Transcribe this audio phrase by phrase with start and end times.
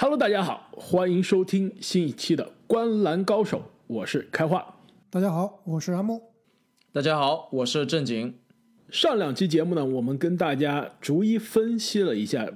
[0.00, 3.58] Hello，大家好，欢迎收听新一期的《观篮高手》，
[3.88, 4.76] 我是开化。
[5.10, 6.22] 大家好，我是阿木。
[6.92, 8.32] 大家好，我是正经。
[8.90, 12.48] 上两期节目呢，我们跟大家逐一分析了一下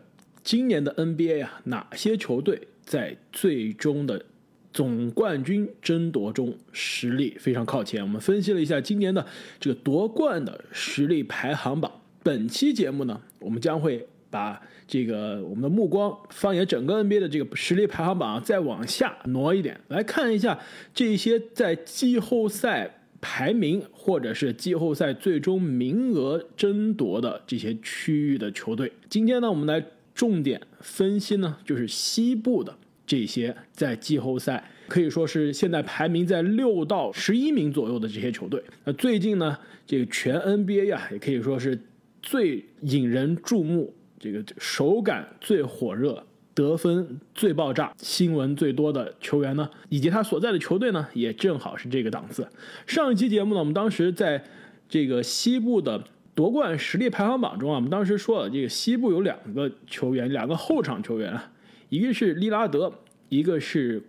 [0.44, 4.24] 今年的 NBA 啊，哪些球队在最终的
[4.72, 8.02] 总冠军争夺中实力非常靠前。
[8.02, 9.26] 我们分析了一下今年的
[9.58, 11.90] 这个夺冠的实力排行榜。
[12.22, 20.58] 本期节目呢，我们将会把这个我们的目光放眼整个 NBA 的这个实力排行榜，再往下挪一点，来看一下
[20.94, 28.90] 这些在季后赛排名或者是季后赛最终名额争夺的这些区域的球队。
[29.10, 32.74] 今天呢，我们来重点分析呢，就是西部的
[33.06, 38.62] 这些在季后赛可以说是现在排名在六到十一名左右的这些球队。
[38.84, 41.78] 那最近呢，这个全 NBA 呀，也可以说是
[42.22, 43.94] 最引人注目。
[44.22, 52.46] 这个手感最火热、得分最爆炸、新闻最多的球员呢，以及他所在的球队呢，也正好是这个档次。
[52.86, 54.44] 上一期节目呢，我们当时在
[54.88, 56.04] 这个西部的
[56.36, 61.50] 夺冠实力排行榜中啊，我们当时说了，这个西部有两个球员，两个后场球员啊，
[61.88, 62.92] 一个是利拉德，
[63.28, 64.04] 一个是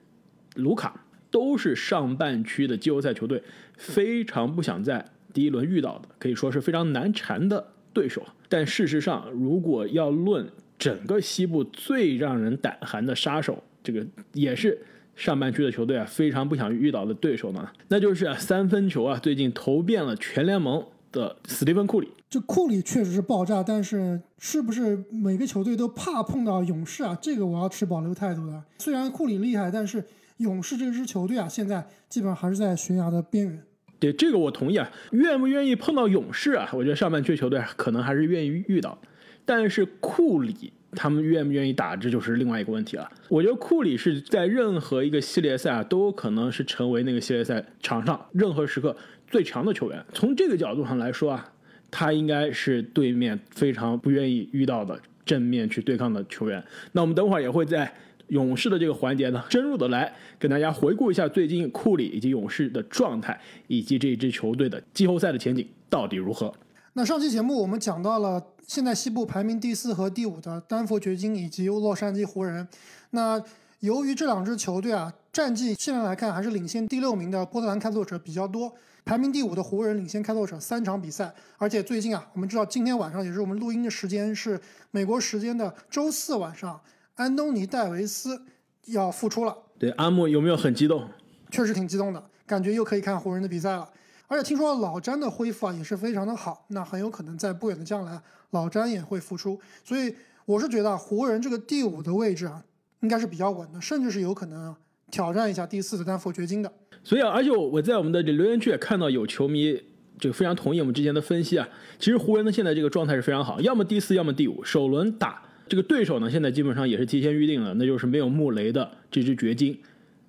[0.54, 3.42] 卢卡，都是上半区的季后赛球队
[3.76, 7.70] 非常不想在第一轮遇到的，可以说是非常难缠的。
[7.94, 14.78] 对手，但事实上，如果要论整个西部最让人胆寒的杀手，这个也是
[15.16, 22.10] 上半区的球队啊，非常不想遇到的对手呢，那就是三分球啊，最近投遍了全联盟的斯蒂芬库里。
[22.30, 27.16] 这库里确实是爆炸，但是是不是每个球队都怕碰到勇士啊？
[27.22, 28.64] 这个我要持保留态度的。
[28.80, 30.04] 虽然库里厉害，但是
[30.38, 33.64] 勇士这支球队啊，现在基本上还是在悬崖的边缘。
[34.12, 36.68] 这个我同意啊，愿不愿意碰到勇士啊？
[36.74, 39.00] 我觉得上半区球队可能还是愿意遇到，
[39.46, 43.10] 但是库里他们愿不愿意打，这就是另外一个问题了。
[43.30, 48.96] 我觉得库里是在任何一个系列赛啊，都有可能是成为那个系列赛场上任何时刻
[49.28, 50.04] 最强的球员。
[50.12, 51.54] 从这个角度上来说啊，
[51.90, 56.64] 他应该是对面非常不愿意遇到的正面去对抗的球员。
[56.92, 57.94] 那我们等会儿也会在。
[58.34, 66.52] 勇士的这个环节呢，深入的来跟大家回顾一下最近库里以及勇士的状态，以及这支球队的季后赛的前景到底如何。
[66.94, 72.68] 那上期节目我们讲到了现在西部排名第四和第五的丹佛掘金以及洛杉矶湖人。
[73.12, 73.40] 那
[73.82, 78.74] 由于这两支球队啊战绩现在来看还是领先第六名的波特兰开拓者比较多，
[79.06, 81.32] 排名第五的湖人领先开拓者三场比赛。
[81.60, 86.82] 而且最近啊，我们知道今天晚上也是我们录音的时间是美国时间的周四晚上。
[87.16, 88.42] 安东尼·戴维斯
[88.88, 91.08] 要复出了，对阿木有没有很激动？
[91.52, 93.88] 确实挺激动的，感觉又可以看湖人的比赛了。
[94.28, 98.20] 而且听说老詹的恢复啊也是非常的好，那很有可能在不远的将来，
[98.50, 99.60] 老詹也会复出。
[99.84, 100.16] 所以
[100.46, 102.64] 我是觉得湖人这个第五的位置啊，
[103.02, 104.76] 应该是比较稳的，甚至是有可能
[105.12, 106.74] 挑战一下第四的丹佛掘金的。
[107.04, 109.80] 所以啊，而且我在我们的留言区也看到有球迷
[110.18, 111.70] 就非常同意我们之前的分析啊，
[112.00, 115.44] 其实湖人的现在这个状态是非常好，要么第四，要么第五，首轮打。
[115.68, 119.78] 这个对手呢，现在基本上也是提前预定了，那就是没有穆雷的这支掘金。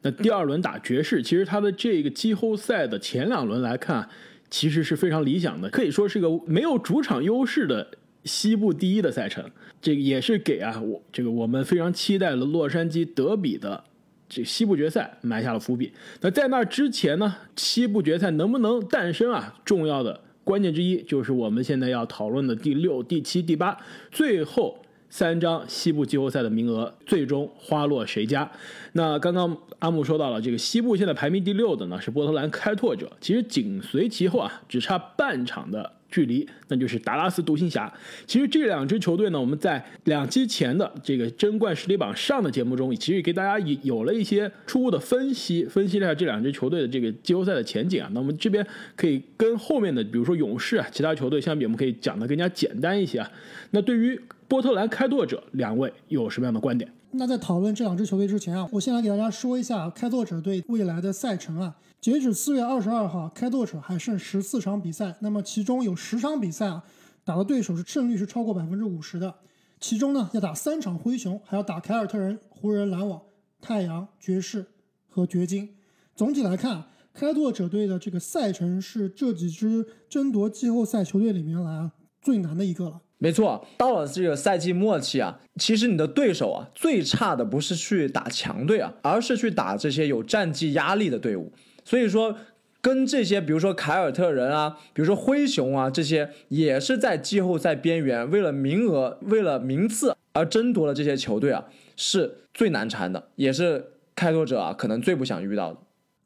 [0.03, 4.07] 那第二轮打爵士，其实他的这个季后赛的前两轮来看，
[4.51, 7.89] 其实是非常理想的，可以说是个没有主场优势的
[8.25, 9.43] 西部第一的赛程。
[9.81, 13.83] 这个也是给啊我这个我们非常期待的洛杉矶德比的
[14.29, 15.91] 这西部决赛埋下了伏笔。
[16.21, 19.55] 那在那之前呢，西部决赛能不能诞生啊？
[19.65, 23.77] 重要的关键之一就是我们现在要讨论的第六、第七、第八，
[24.13, 24.79] 最后。
[25.15, 28.51] 三张西部季后赛的名额最终花落谁家？
[28.95, 35.93] 那刚刚阿木说到了，这个西部现在排名第六的呢是波特兰开拓者，其实紧随其后啊，只差半场的。
[36.11, 37.93] 距离，那就是达拉斯独行侠。
[38.25, 48.09] 其实这两支球队呢，我们在两期前的这个争冠实力榜上的节目中，其实给大家有有了一些初步的分析，分析了一下这两支球队的这个季后赛的前景啊。
[48.15, 48.65] 那我们这边
[48.95, 53.29] 可以跟后面的，比如说勇士啊，其他球队相比，我们可以讲的更加简单一些啊。
[53.73, 54.17] 那对于
[54.49, 56.91] 波特兰开拓者两位有什么样的观点？
[57.13, 61.77] 那在讨论这两支球队之前啊，我先来给大家说一下开拓者队未来的赛程啊。
[62.01, 66.85] 截止四月二十二号，开拓者还剩十四场比赛，那么其中有十场比赛啊，
[67.25, 69.35] 打的对手是胜率是超过百分之五十的。
[69.81, 73.23] 其中呢，要打三场灰熊，还要打凯尔特人、湖人、篮网、
[73.61, 74.67] 太阳、爵士
[75.09, 75.77] 和掘金。
[76.15, 83.01] 总体来看，开拓者队的这个赛程是这几支争夺季后赛球队里面来啊最难的一个了。
[83.25, 91.51] 没错，到了这个赛季末期啊，其实你的对手啊，最差的不是去打强队啊，而是去打这些有战绩压力的队伍。
[91.87, 92.37] 所以说，
[92.83, 101.65] 跟这些，比如说凯尔特人啊，比如说灰熊啊，这些也是在季后赛边缘，为了名额、为了名次而争夺了这些球队啊，
[101.97, 105.79] 是最难缠的，也是开拓者啊可能最不想遇到的。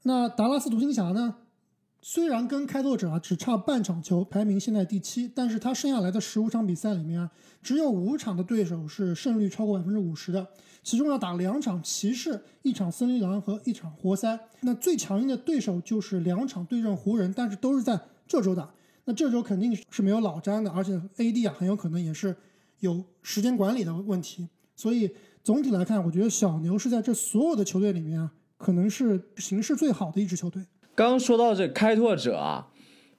[0.02, 1.36] 那达拉斯独行侠呢？
[2.00, 7.30] 虽然跟开拓者啊只差半场球，排名现在第七，但是他剩下来的十五场比赛里面啊，
[7.62, 10.46] 只有五场的对手是胜率超过百分之五十的，
[10.82, 14.38] 其中要打两场骑士，一场森林狼和一场活塞。
[14.60, 18.70] 那最强硬的对手就是两场对阵湖人，但是都是在这周打。
[19.04, 22.36] 那这周肯定是没有老詹的，而且 AD 啊很有可能也是
[22.78, 24.48] 有时间管理的问题。
[24.76, 25.10] 所以
[25.42, 30.64] 总体来看，我觉得小牛是在这所有的球队里面啊，可能是形势最好的一支球队。
[30.98, 32.66] 刚刚说到这开拓者啊，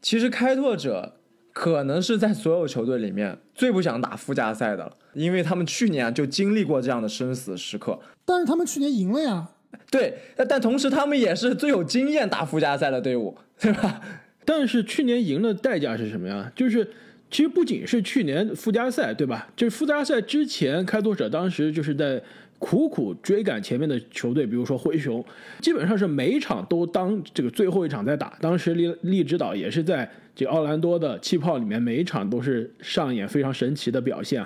[0.01, 1.15] 其实开拓者
[1.53, 7.97] 可能是在所有球队里面最不想打附加赛的了，因为他们去年就经历过这样的生死时刻。
[8.25, 9.47] 但是他们去年赢了呀。
[9.89, 10.17] 对，
[10.49, 14.01] 但同时他们也是最有经验打附加赛的队伍，对吧？
[14.43, 16.51] 但是去年赢的代价是什么呀？
[16.53, 16.85] 就是
[17.31, 19.47] 其实不仅是去年附加赛，对吧？
[19.55, 22.21] 就是附加赛之前，开拓者当时就是在。
[22.59, 25.25] 苦苦追赶前面的球队，比如说灰熊，
[25.61, 28.37] 基本上是每一场都当这个最后一场在打。
[28.39, 34.45] 当时利利指导也是在这奥兰多的气泡里面，每一场都是上演非常神奇的表现，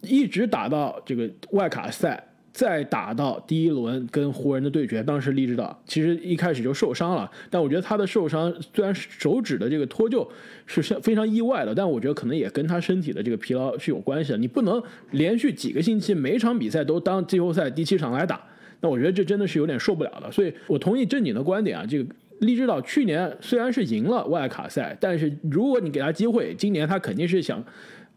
[0.00, 2.24] 一直打到这个外卡赛。
[2.54, 10.24] 再打到第一轮跟湖人的对决，当时利指导其实一开始就受伤了，但我觉得他的受伤虽然手指的这个脱臼
[10.64, 14.38] 是非常意外的，但我觉得可能也跟他身体的这个疲劳是有关系的。
[14.38, 14.80] 你不能
[15.10, 18.40] 连续几个星期每场比赛都当季后赛第七场来打，
[18.80, 20.30] 那我觉得这真的是有点受不了的。
[20.30, 27.60] 所以我同意正经的观点啊，这个利指导去年虽然是赢了外卡赛，但是如果你给他机会，今年他肯定是想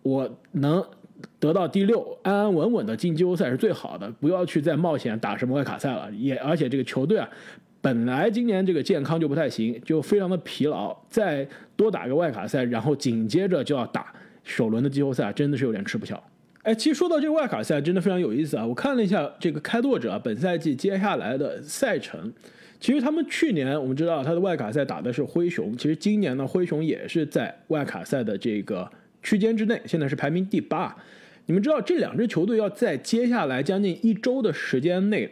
[0.03, 0.85] 我能。
[1.39, 6.11] 得到第六，安安稳稳的进季后赛是最好的，不要去再冒险打什么外卡赛了。
[6.11, 7.29] 也而且这个球队啊，
[7.81, 16.21] 本来今年这个健康就不太行，就非常的疲劳，再多打个外卡赛，然后紧接着就要打首轮的季后赛，真的是有点吃不消。
[16.63, 18.65] 哎，其实说到这个外卡赛，真的非常有意思啊！
[18.65, 22.31] 我看了一下这个开拓者本赛季接下来的赛程，
[22.79, 28.89] 其实他们去年我们知道他的外卡赛打的是灰熊，其实今年呢灰熊也是在外卡赛的这个。
[29.27, 30.95] 区间之内，现在是排名第八。
[31.47, 35.29] 你们知道这两支球队要在接下来将近一周的时间内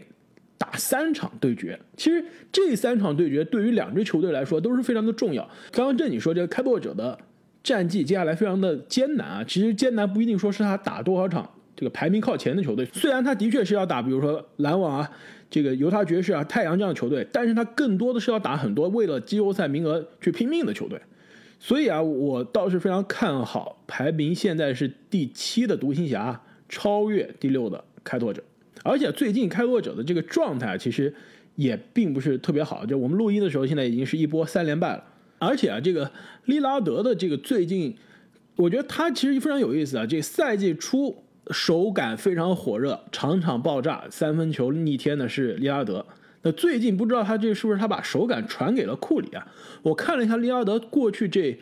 [0.58, 1.80] 打三场对决。
[1.96, 2.22] 其实
[2.52, 5.50] 这三场对决对于两支球队来说都是非常的重要。
[5.72, 7.18] 刚刚正你说这个开拓者的
[7.64, 15.10] 战绩接下来非常的艰难啊，其实艰难不一定说是他打多少场这个排名靠前的球队，虽然他的确是要打，比如说篮网啊、
[15.50, 21.00] 这个犹他爵士啊、太阳这样的球队，但是他更多的是要打很多为了季后赛名额去拼命的球队。
[21.60, 28.44] 所以啊，我倒是非常看好排名现在是第七的独行侠超越第六的开拓者，
[28.84, 31.14] 而且最近开拓者的这个状态其实
[31.56, 35.04] 也并不是特别好，就我们录音的时候，现在已经是一波三连败了。
[35.38, 36.12] 而且啊，这个
[36.46, 37.96] 利拉德的这个最近，
[38.56, 40.06] 我觉得他其实非常有意思啊。
[40.06, 46.06] 这赛季初手感非常火热，场场爆炸，三分球逆天的是利拉德。
[46.46, 49.46] 那最近不知道他这是不是他把手感传给了库里啊？
[49.82, 51.58] 我看了一下利拉德过去这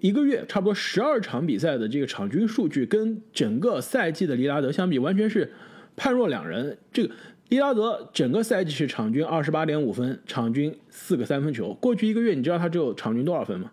[0.00, 5.52] 一个月差不多十二场比赛的这个场均数据，跟整个赛季的利拉德相比，完全是
[5.94, 6.78] 判若两人。
[6.90, 7.14] 这个
[7.50, 11.74] 利拉德整个赛季是场均二十八点五分，场均四个三分球。
[11.74, 13.70] 过去一个月，你知道他只有场均多少分吗？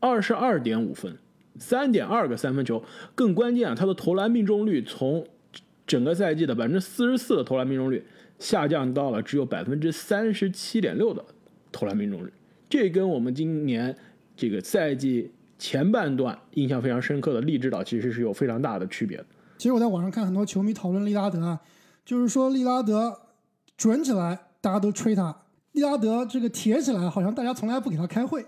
[0.00, 1.16] 二十二点五分，
[1.60, 2.82] 三点二个三分球。
[3.14, 5.24] 更关键啊，他的投篮命中率从
[5.86, 8.04] 整个赛季的百分之四十四的投篮命中率。
[8.44, 11.24] 下降到了只有百分之三十七点六的
[11.72, 12.30] 投篮命中率，
[12.68, 13.96] 这跟我们今年
[14.36, 19.24] 这个赛季前半段印象非常深刻的利指导其实是有非常大的区别的。
[19.56, 21.58] 其实我在网上看很多球迷讨论利拉德啊，
[22.04, 23.18] 就是说利拉德
[23.78, 25.34] 准起来大家都吹他，
[25.72, 28.44] 利拉德这个铁起来好像大家从来不给他开会。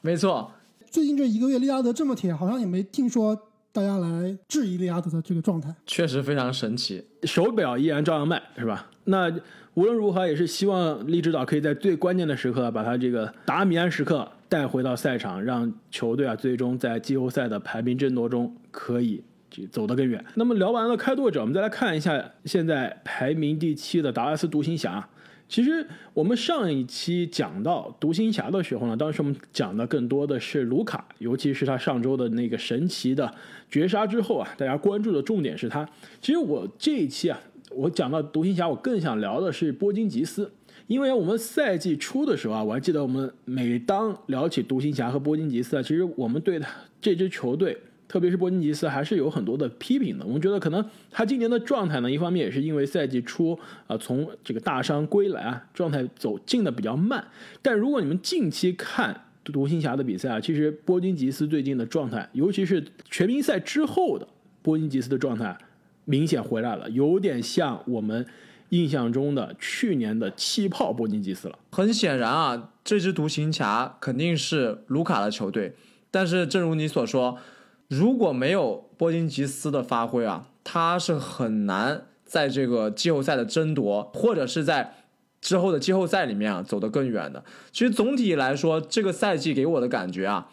[0.00, 0.50] 没错，
[0.90, 3.40] 最近这一个月利拉德这么铁，好像也没听说。
[3.72, 7.02] 大家来质疑利拉德的这个状态，确实非常神奇。
[7.24, 8.90] 手表依然照样卖，是吧？
[9.04, 9.30] 那
[9.74, 19.24] 无论如何，也是希望利指导可以在最关键的时刻把他这个达米安时刻带回到赛场，让球队啊最终在季后赛的排名争夺中可以
[19.70, 20.22] 走得更远。
[20.34, 25.08] 那么聊完了开拓者，我们再来看一下现在排名第七的达拉斯独行侠。
[25.52, 33.30] 其实我们上一期讲到独行侠的时候呢，当时我们讲的更多的是卢卡，尤其是他上周的那个神奇的
[33.68, 35.86] 绝杀之后啊，大家关注的重点是他。
[36.22, 37.38] 其实我这一期啊，
[37.70, 40.50] 我讲到独行侠，我更想聊的是波金吉斯，
[40.86, 46.66] 因为我们赛季初的时候啊，我还记得我们每当聊起独行侠和波金吉斯啊，其实我们对他
[46.98, 47.76] 这支球队。
[48.12, 50.26] 特别是波金吉斯还是有很多的批评的。
[50.26, 57.26] 我们觉得可能他今年的状态呢，一方面也是因为赛季初啊从这个大伤归来啊，状态走进的比较慢。
[57.62, 64.28] 但如果你们近期看独行侠的比赛啊，其实波金吉斯最近的状态，尤其是全明赛之后的
[64.60, 65.56] 波金吉斯的状态，
[66.04, 68.26] 明显回来了，有点像我们
[68.68, 71.58] 印象中的去年的气泡波金吉斯了。
[71.70, 75.72] 很显然啊，这支独行侠肯定是卢卡的球队，
[76.10, 77.38] 但是正如你所说，
[77.92, 84.94] 如果没有波金吉斯的发挥啊，他是很难在这个季后赛的争夺，或者是在
[85.42, 87.44] 之后的季后赛里面啊走得更远的。
[87.70, 90.48] 其实总体来说，这个赛季给我的感觉啊，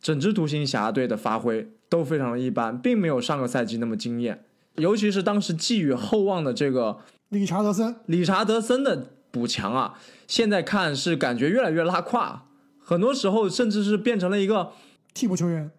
[0.00, 4.44] 整支独行侠队的发挥都非常的一般，并没有上个赛季那么惊艳。
[4.74, 6.98] 尤其是当时寄予厚望的这个
[7.28, 9.94] 理查德森，理查德森的补强啊，
[10.26, 12.48] 现在看是感觉越来越拉胯，
[12.80, 14.72] 很多时候甚至是变成了一个
[15.14, 15.70] 替补球员。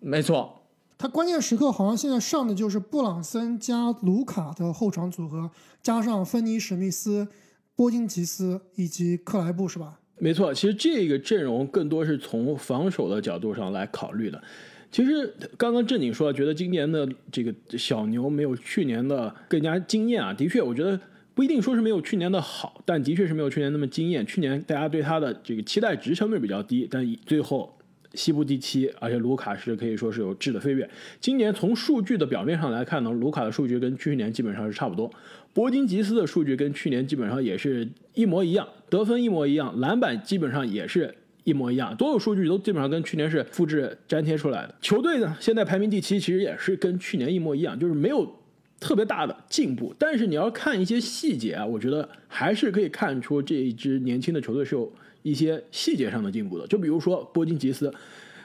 [0.00, 0.62] 没错，
[0.98, 5.50] 他关键时刻好像现在上的就是布朗森加卢卡的后场组合，
[5.82, 7.28] 加上芬尼史密斯、
[7.76, 10.00] 波金吉斯以及克莱布，是吧？
[10.18, 14.42] 没错，其实这个阵容更多是从防守的角度上来考虑的。
[14.90, 20.34] 其实刚刚正经说，觉得今年的这个小牛没有去年的更加惊艳啊。
[20.34, 20.98] 的确，我觉得
[21.32, 24.26] 不一定说是没有去年的好，但的确是没有去年那么惊艳。
[24.26, 27.72] 去年大家对他的这个期待值相对比较低，但最后
[28.14, 30.88] 西部第七，而且卢卡是可以说是有质的飞跃。
[31.20, 35.10] 今年从数据的表面上来看呢，卢卡的数据跟去年基本上是差不多，
[35.52, 41.14] 博金吉斯的数据跟去年基本上也是一模一样，得分一模一样，篮板基本上也是。
[41.42, 44.74] 一模一样，所有数据都基本上跟去年是复制粘贴出来的。
[44.82, 48.30] 球队呢，现在排名第七，其实也是跟去年一模一样，就是没有
[48.78, 49.92] 特别大的进步。
[49.98, 56.66] 但是你要看一些细节啊，我觉得还是可以看出这一支年轻的球队是有一些细节上的进步的。
[56.66, 57.92] 就比如说波金吉斯，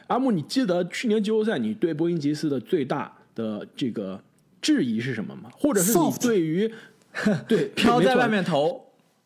[0.08, 4.22] 阿木，你记得去年季后赛你对波金吉斯的最大的这个
[4.62, 5.50] 质疑是什么吗？
[5.54, 6.72] 或者是你对于
[7.48, 8.82] 对飘在外面投？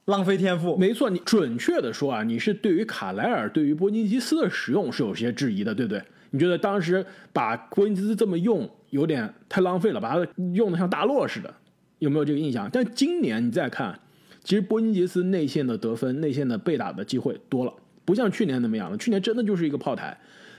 [0.05, 6.01] 浪费天赋，没错，你准确的说啊，你是对于卡莱尔、对于波金吉斯的使用是有些质疑的，对不对？
[6.31, 11.53] 你觉得当时把波金吉斯这么用有点太浪费了，把他用的像大洛似的，
[11.99, 12.67] 有没有这个印象？
[12.73, 13.99] 但今年你再看，
[14.43, 17.73] 其实波金吉斯内线的得分、内线的被打的机会多了，
[18.05, 18.97] 不像去年那么样了。
[18.97, 20.17] 去年真的就是一个炮台，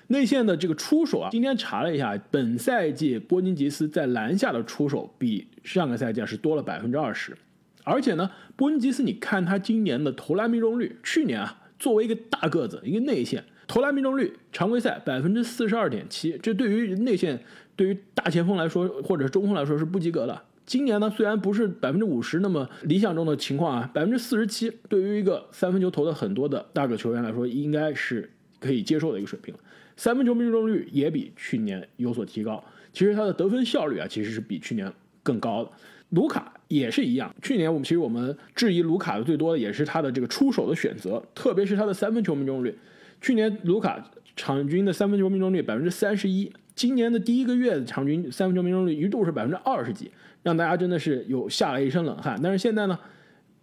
[0.08, 7.36] 内线的这个出手啊，今天查了一下，本赛季波金吉斯在篮下的出手比上个赛季是多了百分之二十。
[7.82, 17.42] 而且呢，波恩吉斯，你看他今年的投篮命中率，去年啊，作为一个大个子，一个内线，投篮命中率常规赛百分之四十二点七，这对于内线，
[17.74, 20.42] 对于大前锋来说，或者中锋来说是不及格的。
[20.70, 29.60] 今年呢，虽然不是百分之五十那么理想中的情况啊，百分之四十七，对于一个三分球投的很多的大个球员来说，应该是可以接受的一个水平了。
[29.96, 32.62] 三分球命中率也比去年有所提高。
[32.92, 34.92] 其实他的得分效率啊，其实是比去年
[35.24, 35.70] 更高的。
[36.10, 42.72] 卢卡也是一样，去年我们其实我们质疑卢卡的最多的也是他的这个出手的选择，特别是他的三分球命中率。
[43.20, 50.08] 去年卢卡场均的三分球命中率百分之三十一，今年的第一个月的场均三分球命中率一度是百分之二十几，
[50.42, 52.38] 让大家真的是有吓了一身冷汗。
[52.42, 52.98] 但是现在呢，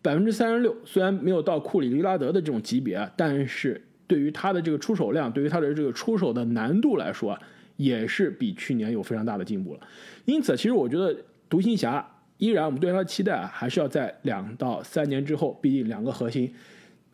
[0.02, 7.38] 百分之三十六，虽然没有到库里、利拉德的这种级别啊，但是对于他的这个出手量，对于他的这个出手的难度来说，
[7.76, 9.80] 也是比去年有非常大的进步了。
[10.26, 11.16] 因此，其实我觉得
[11.50, 12.06] 独行侠。
[12.40, 15.58] 依然，我们对他的期待啊，还是要在两到三年之后。
[15.60, 16.54] 毕竟两个核心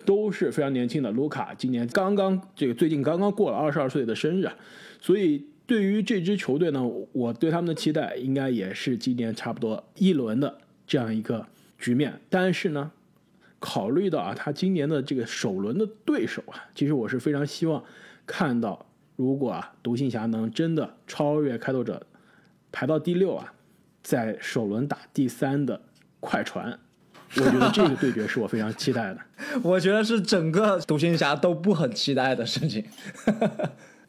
[0.05, 1.10] 都是非常年轻的。
[1.12, 4.53] 卢卡今年刚刚这个最近刚刚过了二十二岁的生日啊，
[5.00, 11.46] 所以对于这支球队呢，我对他们的期待应该也是今年差不多一轮的这样一个
[11.77, 12.20] 局面。
[12.29, 12.91] 但是呢，
[13.60, 17.84] 考虑到啊，他今年的这个首轮的对手啊，其实我是非常希望
[18.27, 22.05] 看到，如果啊独行侠能真的超越开拓者，
[22.72, 23.53] 排到第六啊。
[24.03, 25.79] 在首轮打第三的
[26.20, 26.77] 快船，
[27.38, 29.20] 我觉得这个对决是我非常期待的。
[29.63, 32.84] 我觉得是整个独行侠都不很期待的事情。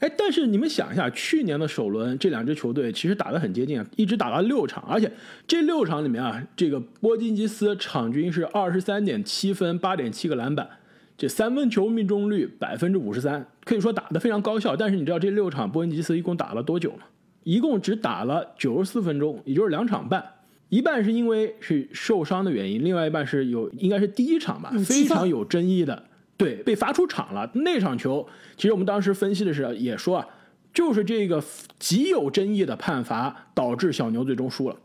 [0.05, 5.11] 哎，但是你们想一下，去年的首轮这两支球队其实打得很接近啊，一直打了六场，而且
[5.47, 10.69] 这六场里面啊，这个波金吉斯场均是二十三点七分，八点七个篮板，
[11.17, 14.77] 这三分球命中率百分之五十三，可以说打得非常高效。
[14.77, 17.05] 但是你知道这六场波金吉斯一共打了多久吗？
[17.45, 20.23] 一共只打了九十四分钟，也就是两场半，
[20.69, 26.03] 一半是因为是受伤的原因，另外一半是有应该是第一场吧，非常有争议的，
[26.45, 27.51] 对，被罚出场了。
[27.55, 30.27] 那场球，其实我们当时分析的时候也说啊，
[30.73, 31.43] 就是这个
[31.79, 34.77] 极有争议的判罚导致小牛最终输了。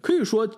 [0.00, 0.48] 可以说，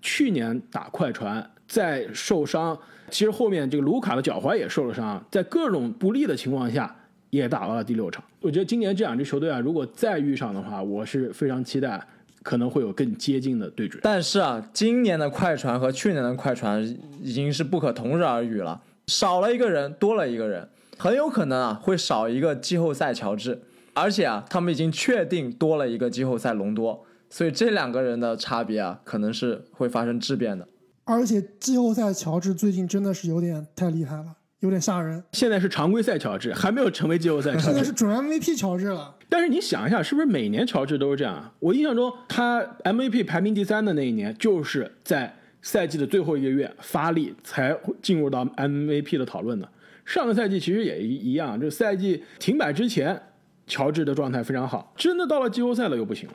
[0.00, 2.78] 去年打快船在受伤，
[3.10, 6.96] 其实后面这个卢卡的脚踝也受了伤，在各种不利的情况下。
[7.30, 12.04] 也打到了第六场，我觉得今年这两支球队啊，如果再遇上的话，我是非常期待
[12.42, 14.00] 可能会有更接近的对决。
[14.02, 16.82] 但是啊，今年的快船和去年的快船
[17.22, 23.60] 已经是不可同日而语了，少了一个人，多了一个人，很有可能啊会少一个季后赛乔治，
[23.92, 30.68] 而且啊，他们已经确定多了一个季后赛隆多，所以这两个人的差别啊，可能是会发生质变的。
[31.04, 34.26] 而且季后赛乔治最近真的是有点太厉害了，
[34.60, 35.24] 有点吓人。
[35.32, 37.64] 现在是常规赛乔治，还没有成为季后赛乔治。
[37.64, 39.16] 现在是准 MVP 乔治了。
[39.28, 41.52] 但是你想一下，是不是每年乔治都是这样啊？
[41.58, 49.68] 我印象中，他 MVP 排名第三的那一年，就是在赛季的最后一个月发力，才进入到 MVP 的讨论的。
[50.04, 53.20] 上个赛季其实也一一样，这赛季停摆之前，
[53.66, 56.28] 乔治的状态非常好，真的到了季后赛了又不行。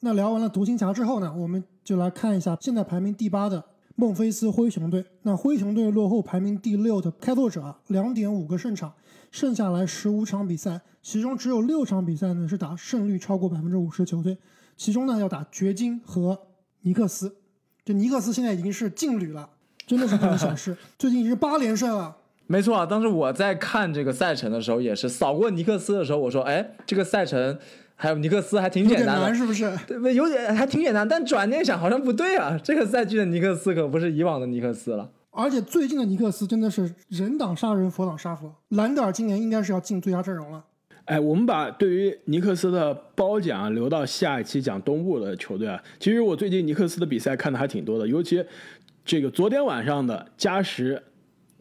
[0.00, 3.62] 那聊完了独行侠之后呢，我们就来看一下现在排名第八的
[3.94, 5.04] 孟菲斯灰熊队。
[5.22, 8.94] 那灰熊队落后排名第六的开拓者，两点五个胜场，
[9.30, 14.38] 剩下来十五场比赛，其中只有六场比赛呢是打胜率超过百分之五十的球队，
[14.76, 16.40] 其中呢要打掘金和
[16.80, 17.36] 尼克斯。
[17.90, 19.50] 这尼克斯现在已经是劲旅了，
[19.84, 22.16] 真的是不能小视， 最近已经是八连胜了。
[22.46, 27.58] 没错啊，当时我在看这个赛程的时候，也是扫过尼克斯的时候，我说，哎，这个赛程
[27.96, 29.76] 还有尼克斯还挺简单的，是不是？
[29.88, 31.06] 对，有点还挺简单。
[31.08, 35.10] 但转念想，好像不对啊，这个赛季的尼克斯可不是以往的尼克斯了。
[35.32, 38.54] 而且最近的尼克斯真的是人挡杀人，佛挡杀佛。
[38.68, 40.64] 兰德尔今年应该是要进最佳阵容了。
[41.10, 45.82] 哎，我们把对于尼克斯的褒奖留到下一期讲东部的球队啊。
[45.98, 48.44] 其实我最近尼克斯的比赛看的还挺多的，尤其
[49.04, 51.02] 这个昨天晚上的加时。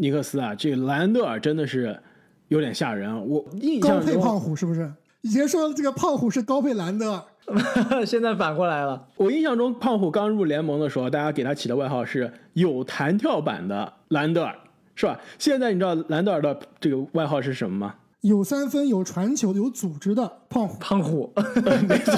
[0.02, 2.00] 尼克斯啊，这个莱恩德尔真的是
[2.48, 3.20] 有点吓人啊！
[3.20, 4.90] 我印象高配胖虎是不是？
[5.24, 7.12] 以前说这个胖虎是高配兰德
[7.48, 9.08] 尔， 现在反过来了。
[9.18, 14.56] 我印象中胖虎刚入联盟的时候，大家给他起的外号是有弹跳版的兰德尔，
[14.96, 15.20] 是吧？
[15.38, 17.96] 现在你知道兰德尔的这个外号是什么吗？
[18.22, 20.78] 有三分、有传球、有组织的胖虎。
[20.80, 21.32] 胖虎，
[21.88, 22.18] 没错，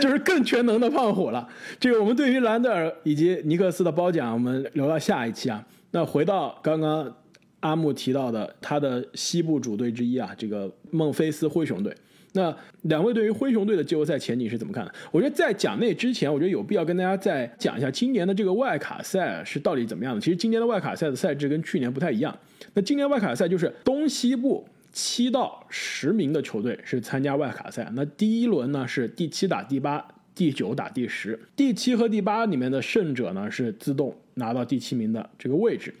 [0.00, 1.48] 就是更全能的胖虎了。
[1.80, 5.64] 这个我们对于兰德尔以及尼克斯的褒奖，我们留到下一期啊。
[5.90, 7.12] 那回到刚刚
[7.60, 11.92] 阿木提到的他的西部主队之一啊，这个孟菲斯灰熊队。
[12.34, 14.94] 那两位对于灰熊队的季后赛前景是怎么看的？
[15.10, 20.20] 我觉得在讲那之前，我觉得有必要跟大家再讲一下今年的这个外卡赛是到底怎么样的。
[20.20, 22.38] 其实今年的外卡赛的赛制跟去年不太一样。
[22.74, 27.90] 那今年外卡赛就是东西部七到十名的球队是参加外卡赛。
[27.94, 34.16] 那第一轮呢是第七打第八，第九打第十，第七和第八里面的胜者呢是自动。
[34.34, 35.92] 拿到第七名的这个位置，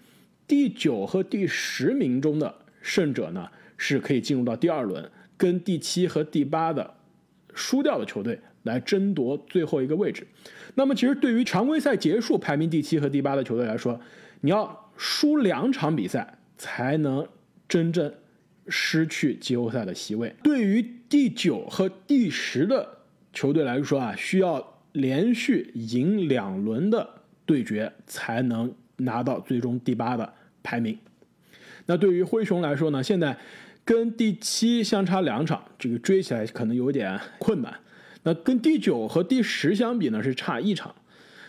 [0.46, 6.94] 第九和第十名中的胜者呢，是可以进入到第二轮，跟第七和第八的
[7.52, 10.24] 输掉的球队来争夺最后一个位置。
[10.76, 14.00] 那么，其实对于常规赛结束排名第七和第八的球队来说，
[14.42, 17.26] 你要输两场比赛才能
[17.68, 18.14] 真正
[18.68, 20.34] 失去季后赛的席位。
[20.42, 22.88] 对于第九和第十的
[23.32, 27.14] 球队来说啊，需要连续赢两轮的。
[27.48, 30.98] 对决才能拿到最终第八的排名。
[31.86, 33.34] 那对于灰熊来说呢，现在
[33.86, 37.74] 跟第七相差两场，这个追起来可能有点困难。
[38.22, 40.94] 那跟第九和第十相比呢，是差一场。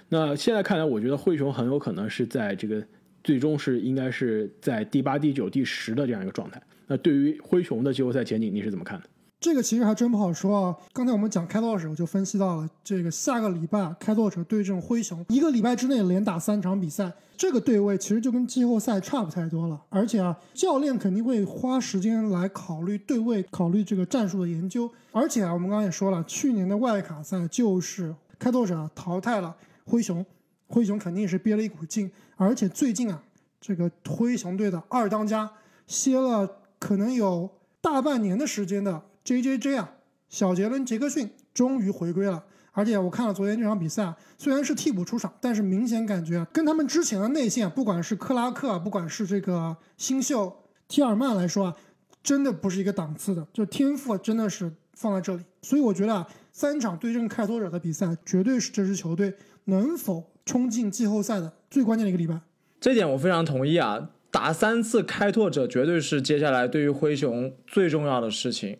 [0.07, 2.81] 那现在看来，我觉得灰熊很有可能是在这个
[3.21, 6.61] 最终是应该是在第八、第九、第十的这样一个状态。
[6.89, 9.05] 那对于灰熊的季后赛前景，你是怎么看的？
[9.39, 10.75] 这个其实还真不好说啊。
[10.91, 19.79] 刚才我们讲开拓者，我就分析到了这个下个礼拜开拓者对阵灰熊，一个礼拜之内连打三场比赛，这个对位其实就跟季后赛差不太多了。
[19.89, 24.89] 而且啊，教练肯定会花时间来考虑对位，考虑这个战术的研究。
[25.11, 30.25] 而且啊，我们刚刚也说了，去年的外卡赛就是开拓者淘汰了灰熊，
[30.67, 32.11] 灰熊肯定是憋了一股劲。
[32.35, 33.23] 而且最近啊，
[33.61, 35.49] 这个灰熊队的二当家
[35.87, 37.49] 歇了可能有
[37.81, 39.03] 大半年的时间的。
[39.23, 39.91] J J J 啊，
[40.27, 51.75] 小杰伦·杰克逊终于回归了，而且我看了昨天这场比赛，虽然是替补出场，但是明显感觉跟他们之前的内线，不管是克拉克啊，不管是这个新秀提尔曼来说啊，
[52.23, 55.43] 真的不是一个档次的，就天赋真的是放在这里。
[55.61, 62.39] 所以我觉得啊，三场对阵开拓者的比赛，绝对是这支球队能否冲进季后赛的最关键的一个礼拜。
[62.79, 68.77] 这点我非常同意啊，打三次开拓者绝对是接下来对于灰熊最重要的事情。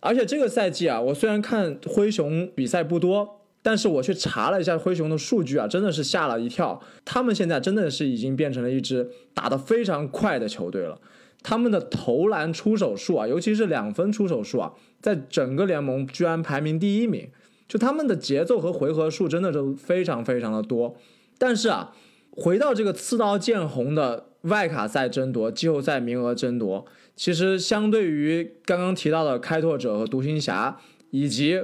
[0.00, 6.80] 而且这个赛季啊，我虽然看灰熊比赛不多，但是我去查了一下灰熊的数据啊，真的是吓了一跳。
[7.04, 11.00] 他们现在真的是已经变成了一支打得非常快的球队了。
[11.42, 17.28] 他们的投篮出手数啊，尤其是两分出手数啊，在整个联盟居然排名第一名。
[17.66, 20.94] 就他们的节奏和回合数真的都非常非常的多。
[21.38, 21.92] 但是啊，
[22.30, 26.84] 回到这个刺刀见红的外卡赛争夺、季后赛名额争夺。
[27.14, 30.78] 其实，相对于刚刚提到的开拓者和独行侠，
[31.10, 31.62] 以及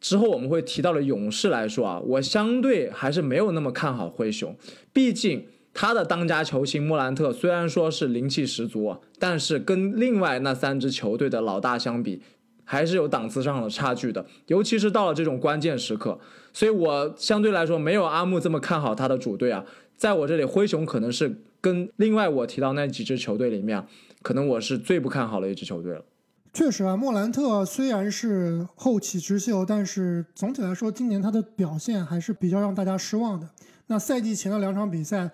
[0.00, 4.56] 之后我们会提到的勇士来说啊，我相对还是没有那么看好灰熊。
[4.92, 12.20] 毕竟他的当家球星莫兰特虽然说是灵气十足，但是跟另外那三支球队的老大相比，
[12.64, 16.18] 还是有档次上的差距的，尤其是到了这种关键时刻。
[16.52, 19.64] 所以我相对来说没有阿木这么看好他的主队啊，
[19.96, 23.82] 在我这里灰熊可能是跟另外我提到那几支球队里面，
[24.20, 26.04] 可能我是最不看好的一支球队了。
[26.52, 33.48] 确实啊，莫兰特虽然是后起之秀，但是总体来说，今年他的表现还是比较让大家失望的。
[33.86, 35.30] 那赛季前的两场比赛，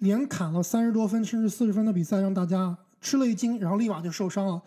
[0.00, 4.60] 连砍了三十多分甚至四十分的比赛，让大家吃了一惊，然后立马就受伤了。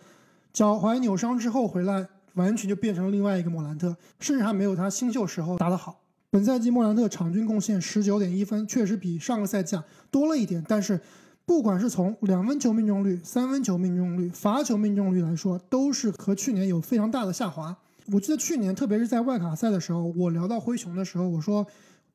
[0.52, 6.00] 脚踝扭伤之后回来，完全就变成了另外一个莫兰特，甚至还没有他新秀时候打得好。
[6.36, 11.00] 本赛季莫兰特场均贡献十九点一分，确实比上个赛季啊多了一点，但是。
[11.46, 17.76] 不管是从两分球命中率、三分球命中率、罚球命中率来说，都是和去年有非常大的下滑。
[18.12, 21.64] 我记得去年，特别是在外卡赛的时候，我聊到灰熊的时候，我说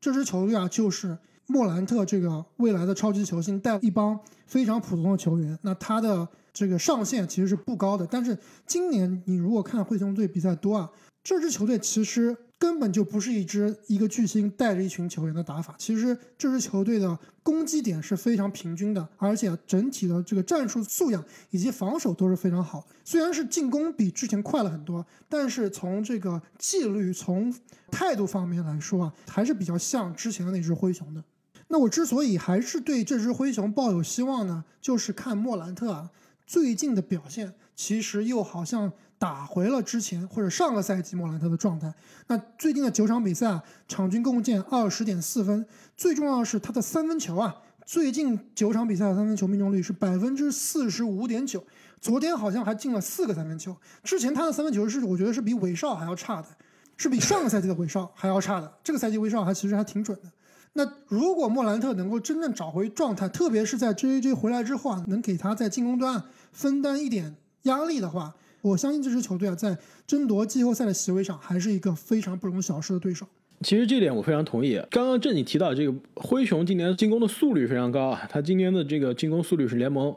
[0.02, 8.06] 这支球队啊，就是莫兰特这个未来的超级球星带一帮非常普通的球员，那他的这个上限其实是不高的。
[8.06, 10.92] 但是今年你如果看灰熊队比赛多啊，
[11.24, 12.36] 这支球队其实。
[12.62, 15.74] 根本就不是一支一个巨星带着一群球员的打法。
[15.80, 22.86] 其实这支球队的攻击点是非常平均的，而且整体的这个战术素养以及防守都是非常好。
[23.04, 27.52] 虽然是进攻比之前快了很多，但是从这个纪律、从
[27.90, 31.24] 态度方面来说啊，还是比较像之前的那支灰熊的。
[31.70, 36.12] 那我之所以还是对这支灰熊抱有希望呢，就是看莫兰特啊
[36.46, 38.94] 最近的表现，其实又好像。
[39.22, 41.94] 打回了之前或者上个赛季莫兰特的状态。
[42.26, 45.64] 那最近的九场比赛啊，场均贡献二十点四分。
[45.96, 47.56] 最重要的是他的三分球啊，
[47.86, 51.64] 最近九场比赛的三分球命中率是百分之四十五点九。
[52.00, 53.78] 昨天好像还进了四个三分球。
[54.04, 56.48] 之前他的三分球是我觉得是比韦少还要差的，
[56.98, 58.74] 是比上个赛季的韦少还要差的。
[58.84, 60.32] 这个赛季韦少还其实还挺准的。
[60.74, 68.34] 那如果莫兰特能够真正找回状态，特别是在 J J 回来之后啊，能给他在进攻端分担一点压力的话。
[68.62, 73.26] 我相信这支球队啊，在争夺季后赛的席位上，还是一个非常不容小视的对手。
[73.62, 74.82] 其实这点我非常同意。
[74.90, 80.16] 刚刚正你提到这个灰熊今年进攻的速率非常高啊，他今年的这个进攻速率是联盟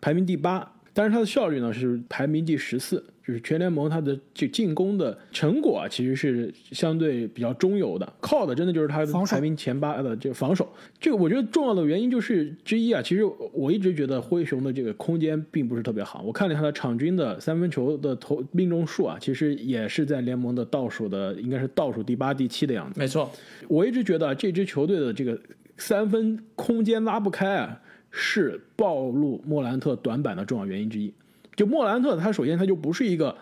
[0.00, 3.04] 排名第八，但是他的效率呢是排名第十四。
[3.26, 10.68] 就是全联盟他的这进攻的成果啊，其实是相对比较中游的，靠的真的就是他的排名前八的这个防守。
[10.98, 16.22] 这个我觉得重要的原因就是之一啊，其实我一直觉得灰熊的这个空间并不是特别好。
[16.22, 22.98] 我看了它的场均的三分球的投命中数啊，其实也是在联盟的倒数的，应该是倒数第八、第七的样子。
[22.98, 23.30] 没错，
[23.68, 25.38] 我一直觉得这支球队的这个
[25.76, 27.80] 三分空间拉不开啊，
[28.10, 31.12] 是暴露莫兰特短板的重要原因之一。
[31.54, 33.36] 就莫兰特，他首先他就不是一个，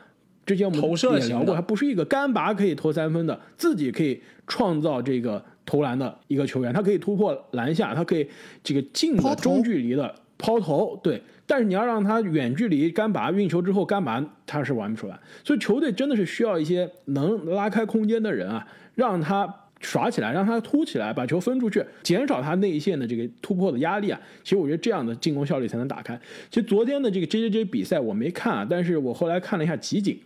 [0.44, 0.80] 之前我们
[1.20, 8.28] 也聊过，他不是一个干拔可以投三分的，自己可以创造这个投篮的一个球员，他可以突破篮下，他可以
[8.62, 11.22] 这个近的中距离的抛投，对。
[11.46, 15.18] 但是你要让他远距离干拔运球之后干拔，他是玩不出来。
[15.44, 19.56] 所以球队真的是需要一些能拉开空间的人啊，让他。
[19.80, 24.20] 耍起来，让他突起来，把球分出去，减少他内线的这个突破的压力啊！
[24.44, 26.18] 其实我觉得这样的进攻效率才能打开。
[26.50, 30.20] 其实昨天的这个 J J J 比赛我没看啊，但是我后来看了一下集锦。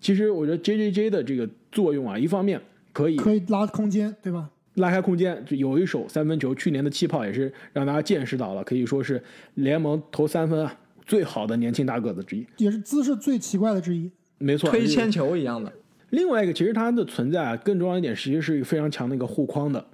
[0.00, 2.60] 其实我觉得 J J J 的这个作用啊，一方面
[2.92, 4.50] 可以可以拉空间，对吧？
[4.74, 9.22] 拉开空间，就有一手三分球，去年的气泡也是让大家见识到了，可以说是
[9.54, 14.10] 联盟投三分啊最好的年轻大个子之一，也是姿势最奇怪的之一。
[14.38, 15.72] 没错，推铅球一样的。
[16.10, 19.84] 另外一个，其实他的存在啊，更重要一点，实际是一个非常强的一个护框的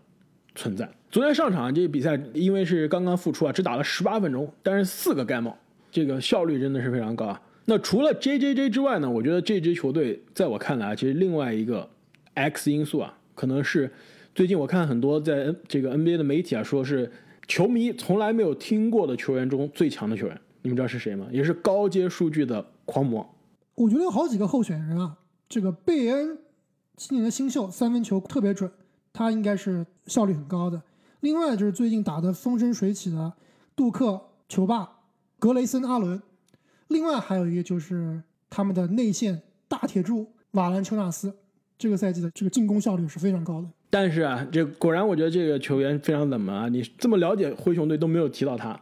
[0.55, 0.89] 存在。
[1.11, 5.57] 昨天上场这个比赛，因为是刚刚复出啊，只打了十八分钟，但是四个盖帽，
[5.91, 7.41] 这个效率真的是非常高啊。
[7.65, 11.89] 那除了 J J J 之外呢，我觉得这支球队在我看来啊，其实另外一个
[12.35, 13.91] X 因素啊，可能是
[14.35, 17.11] 最近我看很多在这个 NBA 的媒体啊，说是
[17.49, 21.27] 球迷从来没有听过的球员中最强的球员，你们知道是谁吗？
[21.33, 23.29] 也是高阶数据的狂魔。
[23.75, 25.17] 我觉得有好几个候选人啊。
[25.49, 26.39] 这个贝恩
[26.97, 28.71] 今年的新秀三分球特别准，
[29.13, 30.83] 他应该是效率很高的。
[31.21, 33.33] 另外就是最近打得风生水起的
[33.75, 34.99] 杜克球霸
[35.39, 36.21] 格雷森阿伦，
[36.89, 41.35] 另外还有一个就是他们的内线大铁柱瓦兰丘纳斯，
[41.79, 43.69] 这个赛季的这个进攻效率是非常高的。
[43.91, 46.69] 但是啊，这果然我觉得这个球员非常冷门啊！
[46.69, 48.81] 你这么了解灰熊队都没有提到他，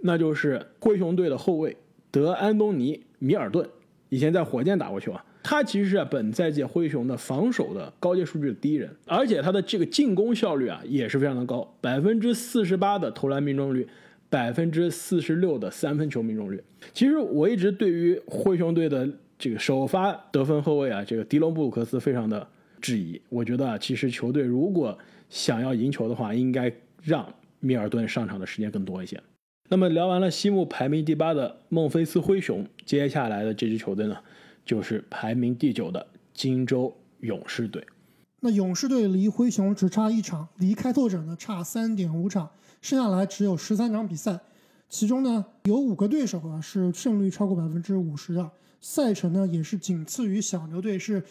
[0.00, 1.76] 那就是灰熊队的后卫
[2.10, 3.68] 德安东尼米尔顿，
[4.08, 5.24] 以前在火箭打过球啊。
[5.42, 13.86] 他其实是本赛季灰熊的防守的高阶数据的第一人，而且他的这个进攻效率啊也是非常的高，百分之四十八的投篮命中率，
[14.28, 16.62] 百分之四十六的三分球命中率。
[16.92, 22.46] 其实我一直对于灰熊队的这个首发得分后卫啊，这个迪隆布鲁克斯非常的
[22.80, 23.20] 质疑。
[23.28, 24.96] 我觉得啊，其实球队如果
[25.30, 26.72] 想要赢球的话，应该
[27.02, 27.26] 让
[27.60, 29.20] 米尔顿上场的时间更多一些。
[29.70, 34.16] 那么聊完了西部排名第八的孟菲斯灰熊，接下来的这支球队呢？
[34.68, 37.82] 就是排名第九的金州勇士队。
[38.40, 42.50] 那勇士队离灰熊只差一场，离开拓者呢差三点五场，
[42.82, 44.38] 剩下来只有十三场比赛，
[44.90, 48.50] 其中呢有五个对手啊是胜率超过百分之五十的，
[48.82, 51.24] 赛程呢也是仅次于小牛队，是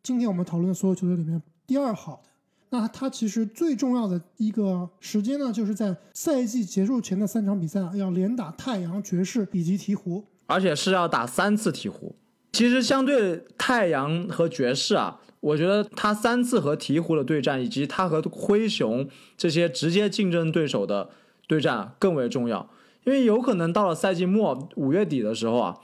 [0.00, 2.30] 今天我们讨论的所有球队里面第二好的。
[2.70, 12.12] 那他其实最重要的一个时间呢，就是在赛季结束前的三场比赛啊，要连打太阳、爵士以及鹈鹕，而且是要打三次鹈鹕。
[12.54, 21.10] 其实相对太阳和爵士啊，我觉得他三次和鹈鹕的对战，以及他和灰熊这些直接竞争对手的
[21.48, 22.70] 对战更为重要，
[23.02, 25.80] 因为有可能到了赛季末五月底的时候啊，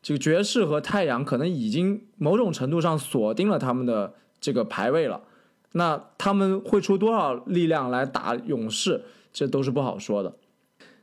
[0.00, 5.22] 这个爵士和太阳可能已经某种程度上锁定了他们的这个排位了。
[5.72, 10.36] 那他们会出多少力量来打勇士，这都是不好说的。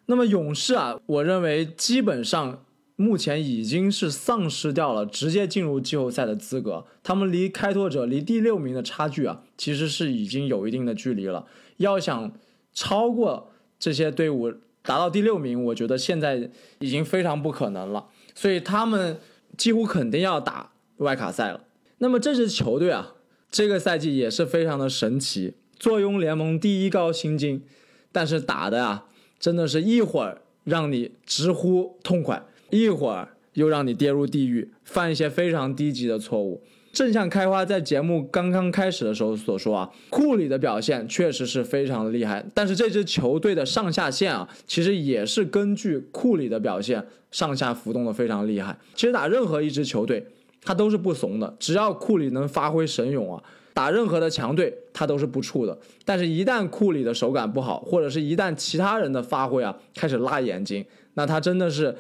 [0.06, 2.64] 那么勇士啊，我认为基本上
[3.02, 6.86] 目前已经是丧失掉了直接进入季后赛的资格。
[7.02, 11.46] 他们离开拓者离第六名的差距啊，其实是已经有一定的距离了。
[11.78, 12.32] 要想
[12.74, 18.08] 超过这些队伍达到第六名，我觉得现在已经非常不可能了。
[18.36, 19.18] 所以他们
[19.58, 21.62] 几乎肯定要打外卡赛了。
[22.00, 23.16] 那么这支球队啊。
[23.52, 27.64] 这个赛季也是非常的神奇，坐拥联盟第一高薪金，
[28.12, 29.08] 但是打的啊，
[29.40, 36.62] 真的是一会儿让你直呼痛快，一会儿又让你跌入地狱，犯一些非常低级的错误。
[36.92, 48.78] 正像开花在节目刚刚开始的时候所说啊，库里的表现确实是非常的厉害，但是这支球队的上下限啊，其实也是根据库里的表现上下浮动的非常厉害。
[48.96, 50.26] 其实打任何一支球队。
[50.62, 53.42] 他都是不怂的，只要库里能发挥神勇啊，
[53.74, 55.76] 打任何的强队他都是不怵的。
[56.04, 61.96] 但是，一旦库里的手感不好，或者是一旦其他人的发挥啊开始辣眼睛，那他真的是